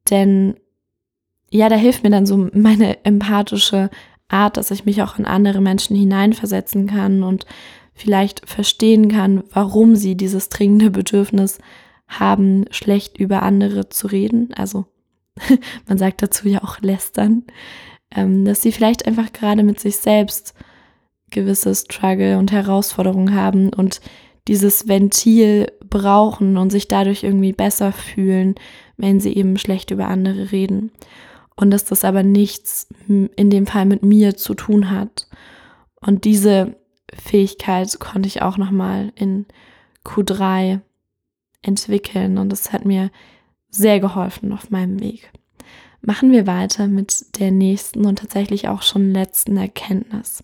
Denn 0.09 0.55
ja, 1.49 1.69
da 1.69 1.75
hilft 1.75 2.03
mir 2.03 2.09
dann 2.09 2.25
so 2.25 2.49
meine 2.53 3.03
empathische 3.05 3.89
Art, 4.27 4.57
dass 4.57 4.71
ich 4.71 4.85
mich 4.85 5.01
auch 5.01 5.17
in 5.19 5.25
andere 5.25 5.61
Menschen 5.61 5.95
hineinversetzen 5.95 6.87
kann 6.87 7.23
und 7.23 7.45
vielleicht 7.93 8.47
verstehen 8.49 9.09
kann, 9.09 9.43
warum 9.51 9.95
sie 9.95 10.15
dieses 10.15 10.49
dringende 10.49 10.89
Bedürfnis 10.89 11.59
haben, 12.07 12.65
schlecht 12.71 13.17
über 13.17 13.43
andere 13.43 13.89
zu 13.89 14.07
reden. 14.07 14.53
Also 14.55 14.85
man 15.87 15.97
sagt 15.97 16.21
dazu 16.21 16.47
ja 16.47 16.63
auch 16.63 16.79
lästern, 16.79 17.43
ähm, 18.15 18.45
dass 18.45 18.61
sie 18.61 18.71
vielleicht 18.71 19.05
einfach 19.05 19.31
gerade 19.33 19.63
mit 19.63 19.79
sich 19.79 19.97
selbst 19.97 20.53
gewisse 21.29 21.73
Struggle 21.73 22.37
und 22.37 22.51
Herausforderungen 22.51 23.33
haben 23.33 23.73
und 23.73 24.01
dieses 24.47 24.87
Ventil 24.87 25.71
brauchen 25.89 26.57
und 26.57 26.71
sich 26.71 26.87
dadurch 26.87 27.23
irgendwie 27.23 27.53
besser 27.53 27.91
fühlen, 27.91 28.55
wenn 28.97 29.19
sie 29.19 29.35
eben 29.35 29.57
schlecht 29.57 29.91
über 29.91 30.07
andere 30.07 30.51
reden. 30.51 30.91
Und 31.55 31.71
dass 31.71 31.85
das 31.85 32.03
aber 32.03 32.23
nichts 32.23 32.87
in 33.07 33.49
dem 33.49 33.67
Fall 33.67 33.85
mit 33.85 34.03
mir 34.03 34.35
zu 34.35 34.55
tun 34.55 34.89
hat. 34.89 35.27
Und 35.99 36.25
diese 36.25 36.75
Fähigkeit 37.13 37.99
konnte 37.99 38.27
ich 38.27 38.41
auch 38.41 38.57
nochmal 38.57 39.11
in 39.15 39.45
Q3 40.05 40.79
entwickeln 41.61 42.37
und 42.37 42.49
das 42.49 42.73
hat 42.73 42.85
mir 42.85 43.11
sehr 43.69 43.99
geholfen 43.99 44.51
auf 44.53 44.71
meinem 44.71 44.99
Weg. 44.99 45.31
Machen 46.01 46.31
wir 46.31 46.47
weiter 46.47 46.87
mit 46.87 47.39
der 47.39 47.51
nächsten 47.51 48.05
und 48.05 48.19
tatsächlich 48.19 48.67
auch 48.67 48.81
schon 48.81 49.13
letzten 49.13 49.57
Erkenntnis. 49.57 50.43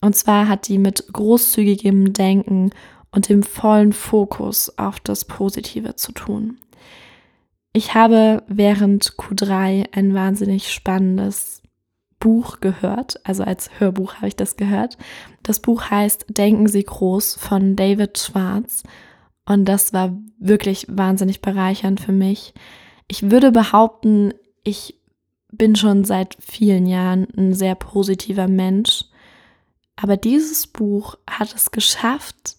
Und 0.00 0.16
zwar 0.16 0.48
hat 0.48 0.68
die 0.68 0.78
mit 0.78 1.12
großzügigem 1.12 2.12
Denken 2.12 2.70
und 3.10 3.28
dem 3.28 3.42
vollen 3.42 3.92
Fokus 3.92 4.78
auf 4.78 5.00
das 5.00 5.24
Positive 5.24 5.96
zu 5.96 6.12
tun. 6.12 6.58
Ich 7.72 7.94
habe 7.94 8.42
während 8.46 9.16
Q3 9.18 9.88
ein 9.92 10.14
wahnsinnig 10.14 10.72
spannendes 10.72 11.62
Buch 12.18 12.60
gehört, 12.60 13.20
also 13.24 13.42
als 13.42 13.70
Hörbuch 13.78 14.14
habe 14.14 14.28
ich 14.28 14.36
das 14.36 14.56
gehört. 14.56 14.96
Das 15.42 15.60
Buch 15.60 15.90
heißt 15.90 16.26
Denken 16.30 16.68
Sie 16.68 16.82
groß 16.82 17.34
von 17.34 17.76
David 17.76 18.18
Schwarz 18.18 18.82
und 19.44 19.66
das 19.66 19.92
war 19.92 20.16
wirklich 20.38 20.86
wahnsinnig 20.88 21.42
bereichernd 21.42 22.00
für 22.00 22.12
mich. 22.12 22.54
Ich 23.08 23.30
würde 23.30 23.52
behaupten, 23.52 24.32
ich 24.66 24.98
bin 25.52 25.76
schon 25.76 26.04
seit 26.04 26.36
vielen 26.40 26.86
Jahren 26.86 27.28
ein 27.36 27.54
sehr 27.54 27.76
positiver 27.76 28.48
Mensch, 28.48 29.04
aber 29.94 30.16
dieses 30.16 30.66
Buch 30.66 31.16
hat 31.30 31.54
es 31.54 31.70
geschafft, 31.70 32.56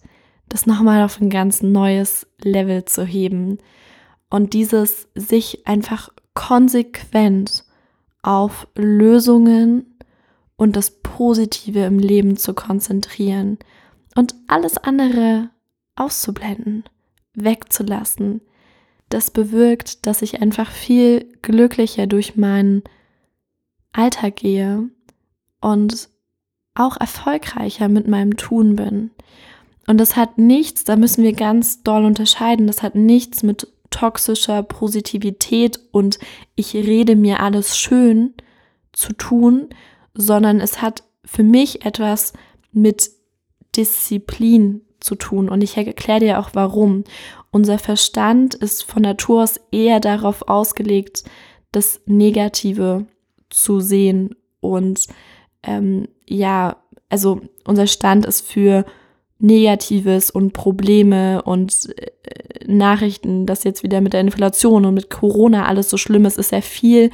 das 0.48 0.66
nochmal 0.66 1.04
auf 1.04 1.20
ein 1.20 1.28
ganz 1.28 1.62
neues 1.62 2.26
Level 2.42 2.86
zu 2.86 3.04
heben. 3.04 3.58
Und 4.30 4.54
dieses 4.54 5.08
sich 5.14 5.66
einfach 5.66 6.08
konsequent 6.32 7.64
auf 8.22 8.66
Lösungen 8.74 9.98
und 10.56 10.74
das 10.76 10.90
Positive 10.90 11.80
im 11.84 11.98
Leben 11.98 12.36
zu 12.36 12.54
konzentrieren 12.54 13.58
und 14.16 14.34
alles 14.46 14.78
andere 14.78 15.50
auszublenden, 15.94 16.84
wegzulassen, 17.34 18.40
das 19.08 19.30
bewirkt, 19.30 20.06
dass 20.06 20.22
ich 20.22 20.42
einfach 20.42 20.70
viel 20.70 21.32
glücklicher 21.42 22.06
durch 22.06 22.36
meinen 22.36 22.82
Alltag 23.92 24.36
gehe 24.36 24.88
und 25.60 26.08
auch 26.74 26.96
erfolgreicher 26.98 27.88
mit 27.88 28.06
meinem 28.06 28.36
Tun 28.36 28.76
bin. 28.76 29.10
Und 29.86 29.98
das 29.98 30.16
hat 30.16 30.38
nichts, 30.38 30.84
da 30.84 30.96
müssen 30.96 31.24
wir 31.24 31.32
ganz 31.32 31.82
doll 31.82 32.04
unterscheiden, 32.04 32.66
das 32.66 32.82
hat 32.82 32.94
nichts 32.94 33.42
mit 33.42 33.68
toxischer 33.90 34.62
Positivität 34.62 35.80
und 35.92 36.18
ich 36.54 36.74
rede 36.74 37.16
mir 37.16 37.40
alles 37.40 37.78
schön 37.78 38.34
zu 38.92 39.14
tun, 39.14 39.70
sondern 40.14 40.60
es 40.60 40.82
hat 40.82 41.04
für 41.24 41.42
mich 41.42 41.84
etwas 41.84 42.34
mit 42.72 43.10
Disziplin 43.76 44.82
zu 45.00 45.14
tun. 45.14 45.48
Und 45.48 45.62
ich 45.62 45.76
erkläre 45.76 46.20
dir 46.20 46.38
auch 46.38 46.50
warum. 46.54 47.04
Unser 47.50 47.78
Verstand 47.78 48.54
ist 48.54 48.82
von 48.82 49.02
Natur 49.02 49.42
aus 49.42 49.60
eher 49.70 50.00
darauf 50.00 50.48
ausgelegt, 50.48 51.24
das 51.72 52.00
Negative 52.06 53.06
zu 53.50 53.80
sehen. 53.80 54.34
Und 54.60 55.06
ähm, 55.62 56.08
ja, 56.26 56.76
also 57.08 57.40
unser 57.66 57.86
Stand 57.86 58.26
ist 58.26 58.46
für 58.46 58.84
Negatives 59.38 60.30
und 60.30 60.52
Probleme 60.52 61.42
und 61.42 61.94
äh, 61.96 62.10
Nachrichten, 62.66 63.46
dass 63.46 63.64
jetzt 63.64 63.82
wieder 63.82 64.00
mit 64.00 64.12
der 64.12 64.20
Inflation 64.20 64.84
und 64.84 64.94
mit 64.94 65.10
Corona 65.10 65.66
alles 65.66 65.88
so 65.88 65.96
schlimm 65.96 66.24
ist, 66.24 66.38
ist 66.38 66.52
er 66.52 66.62
viel 66.62 67.10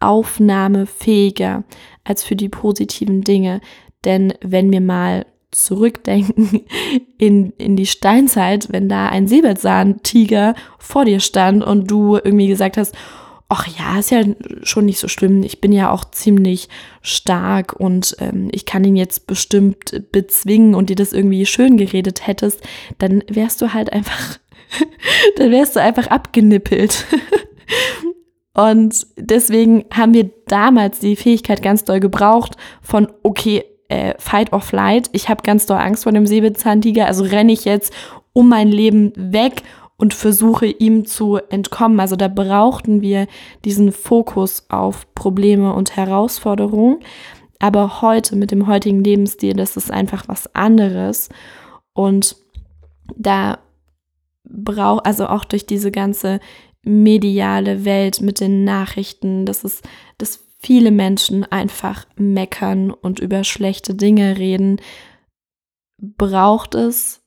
aufnahmefähiger 0.00 1.64
als 2.04 2.24
für 2.24 2.36
die 2.36 2.48
positiven 2.48 3.22
Dinge. 3.22 3.60
Denn 4.04 4.32
wenn 4.40 4.72
wir 4.72 4.80
mal 4.80 5.26
zurückdenken 5.50 6.62
in, 7.18 7.52
in 7.52 7.76
die 7.76 7.86
Steinzeit, 7.86 8.68
wenn 8.70 8.88
da 8.88 9.08
ein 9.08 9.26
Säbelzahntiger 9.26 10.54
vor 10.78 11.04
dir 11.04 11.20
stand 11.20 11.64
und 11.64 11.90
du 11.90 12.16
irgendwie 12.16 12.48
gesagt 12.48 12.76
hast, 12.76 12.94
ach 13.48 13.66
ja, 13.66 13.98
ist 13.98 14.10
ja 14.10 14.22
schon 14.62 14.84
nicht 14.84 14.98
so 14.98 15.08
schlimm. 15.08 15.42
Ich 15.42 15.60
bin 15.60 15.72
ja 15.72 15.90
auch 15.90 16.04
ziemlich 16.04 16.68
stark 17.00 17.72
und 17.72 18.16
ähm, 18.20 18.48
ich 18.52 18.66
kann 18.66 18.84
ihn 18.84 18.96
jetzt 18.96 19.26
bestimmt 19.26 20.12
bezwingen 20.12 20.74
und 20.74 20.90
dir 20.90 20.96
das 20.96 21.14
irgendwie 21.14 21.46
schön 21.46 21.78
geredet 21.78 22.26
hättest, 22.26 22.60
dann 22.98 23.24
wärst 23.28 23.62
du 23.62 23.72
halt 23.72 23.92
einfach, 23.92 24.38
dann 25.36 25.50
wärst 25.50 25.76
du 25.76 25.80
einfach 25.80 26.08
abgenippelt. 26.08 27.06
und 28.54 29.06
deswegen 29.16 29.86
haben 29.94 30.12
wir 30.12 30.30
damals 30.46 30.98
die 30.98 31.16
Fähigkeit 31.16 31.62
ganz 31.62 31.84
doll 31.84 32.00
gebraucht 32.00 32.56
von, 32.82 33.08
okay, 33.22 33.64
äh, 33.88 34.14
Fight 34.18 34.52
or 34.52 34.60
Flight. 34.60 35.10
Ich 35.12 35.28
habe 35.28 35.42
ganz 35.42 35.66
doll 35.66 35.78
Angst 35.78 36.04
vor 36.04 36.12
dem 36.12 36.26
Säbelzahntiger, 36.26 37.06
also 37.06 37.24
renne 37.24 37.52
ich 37.52 37.64
jetzt 37.64 37.92
um 38.32 38.48
mein 38.48 38.68
Leben 38.68 39.12
weg 39.16 39.62
und 39.96 40.14
versuche 40.14 40.66
ihm 40.66 41.06
zu 41.06 41.36
entkommen. 41.36 41.98
Also 41.98 42.14
da 42.16 42.28
brauchten 42.28 43.02
wir 43.02 43.26
diesen 43.64 43.90
Fokus 43.90 44.66
auf 44.68 45.12
Probleme 45.14 45.72
und 45.72 45.96
Herausforderungen. 45.96 47.00
Aber 47.58 48.00
heute 48.00 48.36
mit 48.36 48.52
dem 48.52 48.68
heutigen 48.68 49.02
Lebensstil, 49.02 49.54
das 49.54 49.76
ist 49.76 49.90
einfach 49.90 50.28
was 50.28 50.54
anderes. 50.54 51.28
Und 51.92 52.36
da 53.16 53.58
braucht, 54.44 55.04
also 55.04 55.26
auch 55.26 55.44
durch 55.44 55.66
diese 55.66 55.90
ganze 55.90 56.38
mediale 56.84 57.84
Welt 57.84 58.20
mit 58.20 58.38
den 58.38 58.62
Nachrichten, 58.62 59.44
das 59.44 59.64
ist, 59.64 59.86
dass 60.18 60.47
viele 60.58 60.90
Menschen 60.90 61.44
einfach 61.44 62.06
meckern 62.16 62.90
und 62.90 63.20
über 63.20 63.44
schlechte 63.44 63.94
Dinge 63.94 64.38
reden, 64.38 64.80
braucht 66.00 66.74
es 66.74 67.22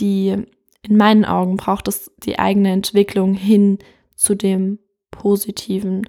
die 0.00 0.46
in 0.82 0.96
meinen 0.96 1.24
Augen 1.24 1.56
braucht 1.56 1.88
es 1.88 2.10
die 2.18 2.38
eigene 2.38 2.70
Entwicklung 2.72 3.34
hin 3.34 3.78
zu 4.14 4.34
dem 4.34 4.78
Positiven, 5.10 6.08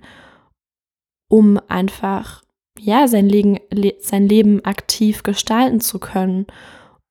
um 1.27 1.59
einfach 1.67 2.43
ja 2.77 3.07
sein 3.07 3.27
Leben, 3.27 3.59
sein 3.99 4.27
Leben 4.27 4.63
aktiv 4.63 5.23
gestalten 5.23 5.81
zu 5.81 5.99
können 5.99 6.47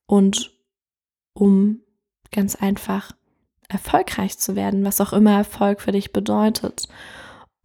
und 0.07 0.57
um 1.35 1.83
ganz 2.31 2.57
einfach 2.57 3.13
erfolgreich 3.69 4.39
zu 4.39 4.57
werden, 4.57 4.85
was 4.85 5.01
auch 5.01 5.13
immer 5.13 5.33
Erfolg 5.33 5.81
für 5.81 5.93
dich 5.93 6.13
bedeutet. 6.13 6.89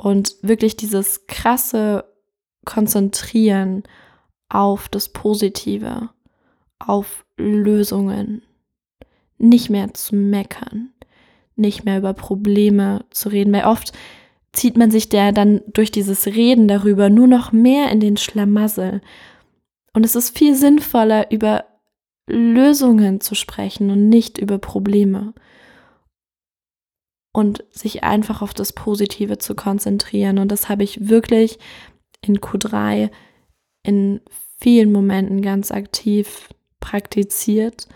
Und 0.03 0.35
wirklich 0.41 0.75
dieses 0.75 1.27
krasse 1.27 2.03
Konzentrieren 2.65 3.83
auf 4.49 4.89
das 4.89 5.07
Positive, 5.07 6.09
auf 6.77 7.25
Lösungen, 7.37 8.41
nicht 9.37 9.69
mehr 9.69 9.93
zu 9.93 10.17
meckern, 10.17 10.91
nicht 11.55 11.85
mehr 11.85 11.99
über 11.99 12.13
Probleme 12.13 13.05
zu 13.11 13.29
reden, 13.29 13.53
weil 13.53 13.63
oft 13.63 13.93
zieht 14.51 14.75
man 14.75 14.91
sich 14.91 15.07
der 15.07 15.31
dann 15.31 15.61
durch 15.67 15.89
dieses 15.89 16.27
Reden 16.27 16.67
darüber 16.67 17.09
nur 17.09 17.27
noch 17.27 17.53
mehr 17.53 17.89
in 17.89 18.01
den 18.01 18.17
Schlamassel. 18.17 18.99
Und 19.93 20.05
es 20.05 20.17
ist 20.17 20.37
viel 20.37 20.53
sinnvoller, 20.53 21.31
über 21.31 21.63
Lösungen 22.27 23.21
zu 23.21 23.35
sprechen 23.35 23.89
und 23.89 24.09
nicht 24.09 24.37
über 24.37 24.57
Probleme. 24.57 25.33
Und 27.33 27.63
sich 27.71 28.03
einfach 28.03 28.41
auf 28.41 28.53
das 28.53 28.73
Positive 28.73 29.39
zu 29.39 29.55
konzentrieren. 29.55 30.37
Und 30.37 30.51
das 30.51 30.69
habe 30.69 30.83
ich 30.83 31.09
wirklich 31.09 31.57
in 32.21 32.39
Q3 32.39 33.09
in 33.81 34.21
vielen 34.59 34.91
Momenten 34.91 35.41
ganz 35.41 35.71
aktiv 35.71 36.49
praktiziert 36.79 37.87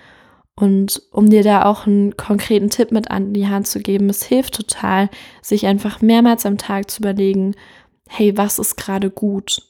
und 0.60 1.04
um 1.12 1.30
dir 1.30 1.44
da 1.44 1.66
auch 1.66 1.86
einen 1.86 2.18
konkreten 2.18 2.72
Tipp 2.72 2.92
mit 2.92 3.12
an 3.12 3.32
die 3.32 3.48
Hand 3.48 3.68
zu 3.68 3.80
geben, 3.80 4.10
es 4.10 4.24
hilft 4.24 4.56
total, 4.56 5.08
sich 5.44 5.68
einfach 5.68 6.02
mehrmals 6.02 6.48
am 6.48 6.58
Tag 6.58 6.90
zu 6.90 7.02
überlegen, 7.02 7.54
hey, 8.10 8.36
was 8.36 8.58
ist 8.58 8.76
gerade 8.76 9.12
gut? 9.12 9.62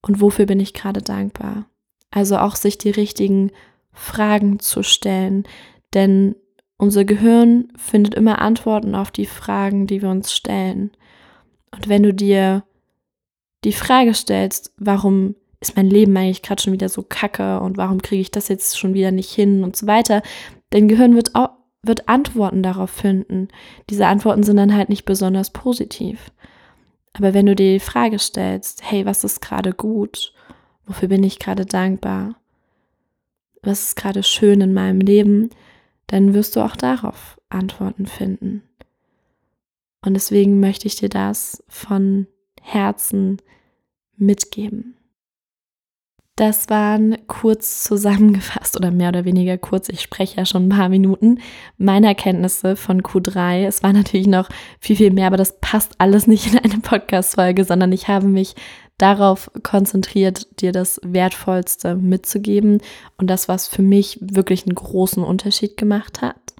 Und 0.00 0.22
wofür 0.22 0.46
bin 0.46 0.58
ich 0.58 0.72
gerade 0.72 1.02
dankbar? 1.02 1.66
Also 2.10 2.38
auch 2.38 2.56
sich 2.56 2.78
die 2.78 2.88
richtigen 2.88 3.50
Fragen 3.92 4.58
zu 4.58 4.82
stellen, 4.82 5.44
denn 5.92 6.34
unser 6.78 7.04
Gehirn 7.04 7.68
findet 7.76 8.14
immer 8.14 8.40
Antworten 8.40 8.94
auf 8.94 9.10
die 9.10 9.26
Fragen, 9.26 9.86
die 9.86 10.00
wir 10.00 10.08
uns 10.08 10.32
stellen. 10.32 10.90
Und 11.72 11.88
wenn 11.88 12.02
du 12.02 12.14
dir 12.14 12.64
die 13.64 13.72
Frage 13.72 14.14
stellst, 14.14 14.72
warum 14.78 15.34
ist 15.60 15.76
mein 15.76 15.90
Leben 15.90 16.16
eigentlich 16.16 16.42
gerade 16.42 16.62
schon 16.62 16.72
wieder 16.72 16.88
so 16.88 17.02
kacke 17.02 17.60
und 17.60 17.76
warum 17.76 18.00
kriege 18.00 18.22
ich 18.22 18.30
das 18.30 18.48
jetzt 18.48 18.78
schon 18.78 18.94
wieder 18.94 19.10
nicht 19.10 19.30
hin 19.30 19.64
und 19.64 19.76
so 19.76 19.86
weiter. 19.86 20.22
Dein 20.70 20.88
Gehirn 20.88 21.16
wird, 21.16 21.34
auch, 21.34 21.50
wird 21.82 22.08
Antworten 22.08 22.62
darauf 22.62 22.90
finden. 22.90 23.48
Diese 23.90 24.06
Antworten 24.06 24.44
sind 24.44 24.56
dann 24.56 24.74
halt 24.74 24.88
nicht 24.88 25.04
besonders 25.04 25.50
positiv. 25.50 26.30
Aber 27.14 27.34
wenn 27.34 27.46
du 27.46 27.56
dir 27.56 27.72
die 27.72 27.80
Frage 27.80 28.18
stellst, 28.18 28.88
hey, 28.88 29.04
was 29.04 29.24
ist 29.24 29.40
gerade 29.40 29.72
gut? 29.72 30.32
Wofür 30.86 31.08
bin 31.08 31.24
ich 31.24 31.40
gerade 31.40 31.66
dankbar? 31.66 32.36
Was 33.62 33.82
ist 33.82 33.96
gerade 33.96 34.22
schön 34.22 34.60
in 34.60 34.72
meinem 34.72 35.00
Leben? 35.00 35.50
Dann 36.08 36.34
wirst 36.34 36.56
du 36.56 36.60
auch 36.60 36.76
darauf 36.76 37.40
Antworten 37.48 38.06
finden. 38.06 38.62
Und 40.04 40.14
deswegen 40.14 40.60
möchte 40.60 40.86
ich 40.86 40.96
dir 40.96 41.08
das 41.08 41.62
von 41.68 42.26
Herzen 42.60 43.38
mitgeben. 44.16 44.94
Das 46.38 46.70
waren 46.70 47.16
kurz 47.26 47.82
zusammengefasst 47.82 48.76
oder 48.76 48.92
mehr 48.92 49.08
oder 49.08 49.24
weniger 49.24 49.58
kurz, 49.58 49.88
ich 49.88 50.00
spreche 50.00 50.36
ja 50.36 50.46
schon 50.46 50.66
ein 50.66 50.68
paar 50.68 50.88
Minuten, 50.88 51.40
meine 51.78 52.06
Erkenntnisse 52.06 52.76
von 52.76 53.02
Q3. 53.02 53.66
Es 53.66 53.82
war 53.82 53.92
natürlich 53.92 54.28
noch 54.28 54.48
viel, 54.78 54.94
viel 54.94 55.10
mehr, 55.10 55.26
aber 55.26 55.36
das 55.36 55.58
passt 55.58 55.96
alles 55.98 56.28
nicht 56.28 56.46
in 56.52 56.58
eine 56.58 56.78
Podcast-Folge, 56.80 57.64
sondern 57.64 57.90
ich 57.90 58.06
habe 58.06 58.28
mich 58.28 58.54
darauf 58.98 59.50
konzentriert, 59.62 60.60
dir 60.60 60.72
das 60.72 61.00
Wertvollste 61.04 61.94
mitzugeben 61.94 62.80
und 63.16 63.28
das, 63.28 63.48
was 63.48 63.68
für 63.68 63.82
mich 63.82 64.18
wirklich 64.20 64.66
einen 64.66 64.74
großen 64.74 65.22
Unterschied 65.22 65.76
gemacht 65.76 66.20
hat. 66.20 66.54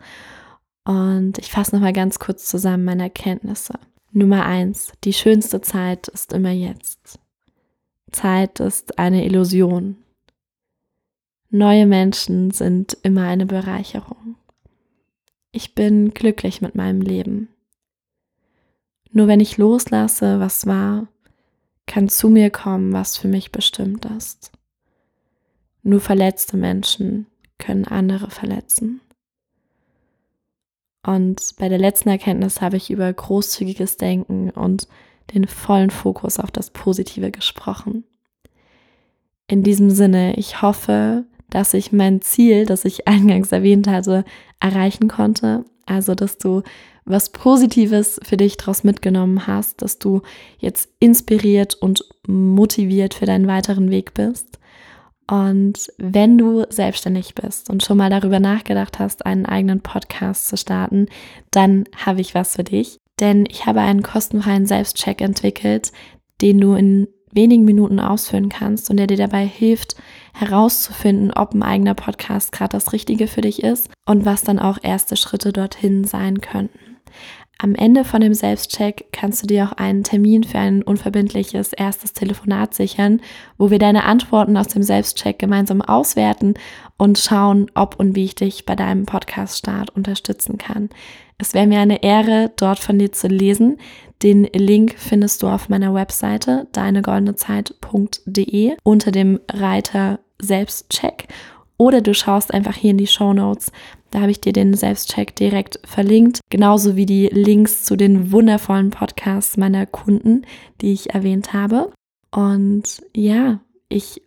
Und 0.84 1.38
ich 1.38 1.50
fasse 1.50 1.74
nochmal 1.74 1.92
ganz 1.92 2.18
kurz 2.18 2.46
zusammen 2.46 2.84
meine 2.84 3.02
Erkenntnisse. 3.02 3.74
Nummer 4.12 4.46
eins, 4.46 4.92
die 5.04 5.12
schönste 5.12 5.60
Zeit 5.60 6.08
ist 6.08 6.32
immer 6.32 6.50
jetzt. 6.50 7.18
Zeit 8.10 8.60
ist 8.60 8.98
eine 8.98 9.26
Illusion. 9.26 9.96
Neue 11.50 11.86
Menschen 11.86 12.50
sind 12.52 12.96
immer 13.02 13.24
eine 13.24 13.46
Bereicherung. 13.46 14.36
Ich 15.50 15.74
bin 15.74 16.14
glücklich 16.14 16.62
mit 16.62 16.74
meinem 16.74 17.00
Leben. 17.00 17.48
Nur 19.10 19.26
wenn 19.26 19.40
ich 19.40 19.56
loslasse, 19.56 20.40
was 20.40 20.66
war, 20.66 21.08
kann 21.88 22.08
zu 22.08 22.28
mir 22.28 22.50
kommen, 22.50 22.92
was 22.92 23.16
für 23.16 23.26
mich 23.26 23.50
bestimmt 23.50 24.04
ist. 24.04 24.52
Nur 25.82 26.00
verletzte 26.00 26.56
Menschen 26.56 27.26
können 27.58 27.84
andere 27.84 28.30
verletzen. 28.30 29.00
Und 31.04 31.54
bei 31.58 31.68
der 31.68 31.78
letzten 31.78 32.10
Erkenntnis 32.10 32.60
habe 32.60 32.76
ich 32.76 32.90
über 32.90 33.12
großzügiges 33.12 33.96
Denken 33.96 34.50
und 34.50 34.86
den 35.34 35.46
vollen 35.46 35.90
Fokus 35.90 36.38
auf 36.38 36.50
das 36.50 36.70
Positive 36.70 37.30
gesprochen. 37.30 38.04
In 39.46 39.62
diesem 39.62 39.90
Sinne, 39.90 40.36
ich 40.36 40.60
hoffe, 40.60 41.24
dass 41.48 41.72
ich 41.72 41.92
mein 41.92 42.20
Ziel, 42.20 42.66
das 42.66 42.84
ich 42.84 43.08
eingangs 43.08 43.52
erwähnt 43.52 43.88
hatte, 43.88 44.24
erreichen 44.60 45.08
konnte. 45.08 45.64
Also, 45.86 46.14
dass 46.14 46.36
du 46.36 46.62
was 47.08 47.30
Positives 47.30 48.20
für 48.22 48.36
dich 48.36 48.56
daraus 48.56 48.84
mitgenommen 48.84 49.46
hast, 49.46 49.82
dass 49.82 49.98
du 49.98 50.22
jetzt 50.58 50.88
inspiriert 51.00 51.74
und 51.74 52.04
motiviert 52.26 53.14
für 53.14 53.26
deinen 53.26 53.46
weiteren 53.46 53.90
Weg 53.90 54.14
bist. 54.14 54.58
Und 55.30 55.92
wenn 55.98 56.38
du 56.38 56.64
selbstständig 56.70 57.34
bist 57.34 57.68
und 57.68 57.82
schon 57.82 57.98
mal 57.98 58.08
darüber 58.08 58.40
nachgedacht 58.40 58.98
hast, 58.98 59.26
einen 59.26 59.44
eigenen 59.44 59.80
Podcast 59.80 60.48
zu 60.48 60.56
starten, 60.56 61.06
dann 61.50 61.84
habe 61.96 62.20
ich 62.20 62.34
was 62.34 62.56
für 62.56 62.64
dich 62.64 62.98
denn 63.20 63.46
ich 63.50 63.66
habe 63.66 63.80
einen 63.80 64.02
kostenfreien 64.02 64.66
Selbstcheck 64.66 65.20
entwickelt, 65.20 65.92
den 66.40 66.60
du 66.60 66.74
in 66.74 67.08
wenigen 67.32 67.64
Minuten 67.64 68.00
ausführen 68.00 68.48
kannst 68.48 68.90
und 68.90 68.96
der 68.96 69.06
dir 69.06 69.16
dabei 69.16 69.46
hilft, 69.46 69.96
herauszufinden, 70.32 71.32
ob 71.32 71.52
ein 71.52 71.62
eigener 71.62 71.94
Podcast 71.94 72.52
gerade 72.52 72.70
das 72.70 72.92
Richtige 72.92 73.26
für 73.26 73.42
dich 73.42 73.62
ist 73.62 73.90
und 74.06 74.24
was 74.24 74.42
dann 74.42 74.58
auch 74.58 74.78
erste 74.82 75.16
Schritte 75.16 75.52
dorthin 75.52 76.04
sein 76.04 76.40
könnten. 76.40 76.87
Am 77.60 77.74
Ende 77.74 78.04
von 78.04 78.20
dem 78.20 78.34
Selbstcheck 78.34 79.06
kannst 79.10 79.42
du 79.42 79.48
dir 79.48 79.64
auch 79.64 79.72
einen 79.72 80.04
Termin 80.04 80.44
für 80.44 80.58
ein 80.58 80.84
unverbindliches 80.84 81.72
erstes 81.72 82.12
Telefonat 82.12 82.72
sichern, 82.72 83.20
wo 83.56 83.72
wir 83.72 83.80
deine 83.80 84.04
Antworten 84.04 84.56
aus 84.56 84.68
dem 84.68 84.84
Selbstcheck 84.84 85.40
gemeinsam 85.40 85.82
auswerten 85.82 86.54
und 86.98 87.18
schauen, 87.18 87.68
ob 87.74 87.98
und 87.98 88.14
wie 88.14 88.26
ich 88.26 88.36
dich 88.36 88.64
bei 88.64 88.76
deinem 88.76 89.06
Podcast-Start 89.06 89.90
unterstützen 89.90 90.56
kann. 90.56 90.88
Es 91.36 91.52
wäre 91.52 91.66
mir 91.66 91.80
eine 91.80 92.04
Ehre, 92.04 92.52
dort 92.56 92.78
von 92.78 92.96
dir 92.96 93.10
zu 93.10 93.26
lesen. 93.26 93.78
Den 94.22 94.44
Link 94.44 94.94
findest 94.96 95.42
du 95.42 95.48
auf 95.48 95.68
meiner 95.68 95.92
Webseite 95.92 96.68
deinegoldenezeit.de 96.70 98.76
unter 98.84 99.10
dem 99.10 99.40
Reiter 99.50 100.20
Selbstcheck 100.40 101.26
oder 101.78 102.02
du 102.02 102.12
schaust 102.12 102.52
einfach 102.52 102.74
hier 102.74 102.90
in 102.90 102.98
die 102.98 103.06
Show 103.06 103.32
Notes. 103.32 103.72
Da 104.10 104.20
habe 104.20 104.30
ich 104.30 104.40
dir 104.40 104.52
den 104.52 104.74
Selbstcheck 104.74 105.34
direkt 105.36 105.80
verlinkt, 105.84 106.40
genauso 106.50 106.96
wie 106.96 107.06
die 107.06 107.28
Links 107.28 107.84
zu 107.84 107.96
den 107.96 108.32
wundervollen 108.32 108.90
Podcasts 108.90 109.56
meiner 109.56 109.86
Kunden, 109.86 110.42
die 110.80 110.92
ich 110.92 111.14
erwähnt 111.14 111.52
habe. 111.52 111.92
Und 112.30 113.02
ja, 113.14 113.60
ich 113.88 114.22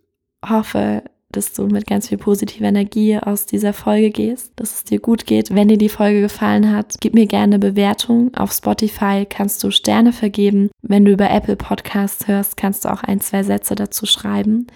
hoffe, 0.47 1.03
dass 1.31 1.53
du 1.53 1.67
mit 1.67 1.87
ganz 1.87 2.09
viel 2.09 2.17
positiver 2.17 2.67
Energie 2.67 3.17
aus 3.17 3.45
dieser 3.45 3.73
Folge 3.73 4.11
gehst, 4.11 4.51
dass 4.57 4.75
es 4.75 4.83
dir 4.83 4.99
gut 4.99 5.25
geht. 5.25 5.53
Wenn 5.53 5.67
dir 5.67 5.77
die 5.77 5.89
Folge 5.89 6.21
gefallen 6.21 6.71
hat, 6.71 6.95
gib 6.99 7.13
mir 7.13 7.25
gerne 7.25 7.55
eine 7.55 7.59
Bewertung. 7.59 8.33
Auf 8.35 8.51
Spotify 8.51 9.25
kannst 9.27 9.63
du 9.63 9.71
Sterne 9.71 10.13
vergeben. 10.13 10.69
Wenn 10.81 11.05
du 11.05 11.11
über 11.11 11.29
Apple 11.29 11.55
Podcasts 11.55 12.27
hörst, 12.27 12.57
kannst 12.57 12.85
du 12.85 12.89
auch 12.91 13.03
ein, 13.03 13.21
zwei 13.21 13.43
Sätze 13.43 13.75
dazu 13.75 14.05
schreiben. 14.05 14.67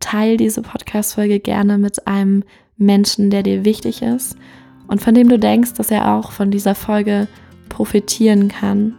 Teil 0.00 0.36
diese 0.36 0.62
Podcast-Folge 0.62 1.38
gerne 1.38 1.78
mit 1.78 2.06
einem 2.06 2.42
Menschen, 2.76 3.30
der 3.30 3.42
dir 3.42 3.64
wichtig 3.64 4.02
ist 4.02 4.36
und 4.88 5.00
von 5.00 5.14
dem 5.14 5.28
du 5.28 5.38
denkst, 5.38 5.74
dass 5.74 5.90
er 5.90 6.14
auch 6.14 6.32
von 6.32 6.50
dieser 6.50 6.74
Folge 6.74 7.28
profitieren 7.68 8.48
kann. 8.48 8.94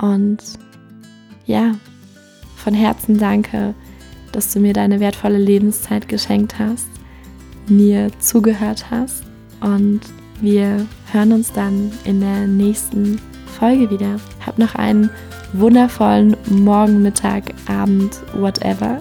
Und 0.00 0.38
ja, 1.44 1.72
von 2.56 2.72
Herzen 2.72 3.18
danke, 3.18 3.74
dass 4.32 4.52
du 4.52 4.60
mir 4.60 4.72
deine 4.72 5.00
wertvolle 5.00 5.38
Lebenszeit 5.38 6.08
geschenkt 6.08 6.58
hast, 6.58 6.88
mir 7.66 8.10
zugehört 8.20 8.90
hast 8.90 9.24
und 9.60 10.00
wir 10.40 10.86
hören 11.12 11.32
uns 11.32 11.52
dann 11.52 11.90
in 12.04 12.20
der 12.20 12.46
nächsten 12.46 13.20
Folge 13.58 13.90
wieder. 13.90 14.20
Hab 14.46 14.58
noch 14.58 14.74
einen 14.76 15.10
wundervollen 15.52 16.36
Morgen, 16.48 17.02
Mittag, 17.02 17.42
Abend, 17.66 18.20
whatever. 18.34 19.00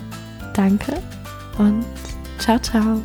Danke 0.57 0.93
und 1.59 1.85
ciao, 2.39 2.57
ciao. 2.57 2.99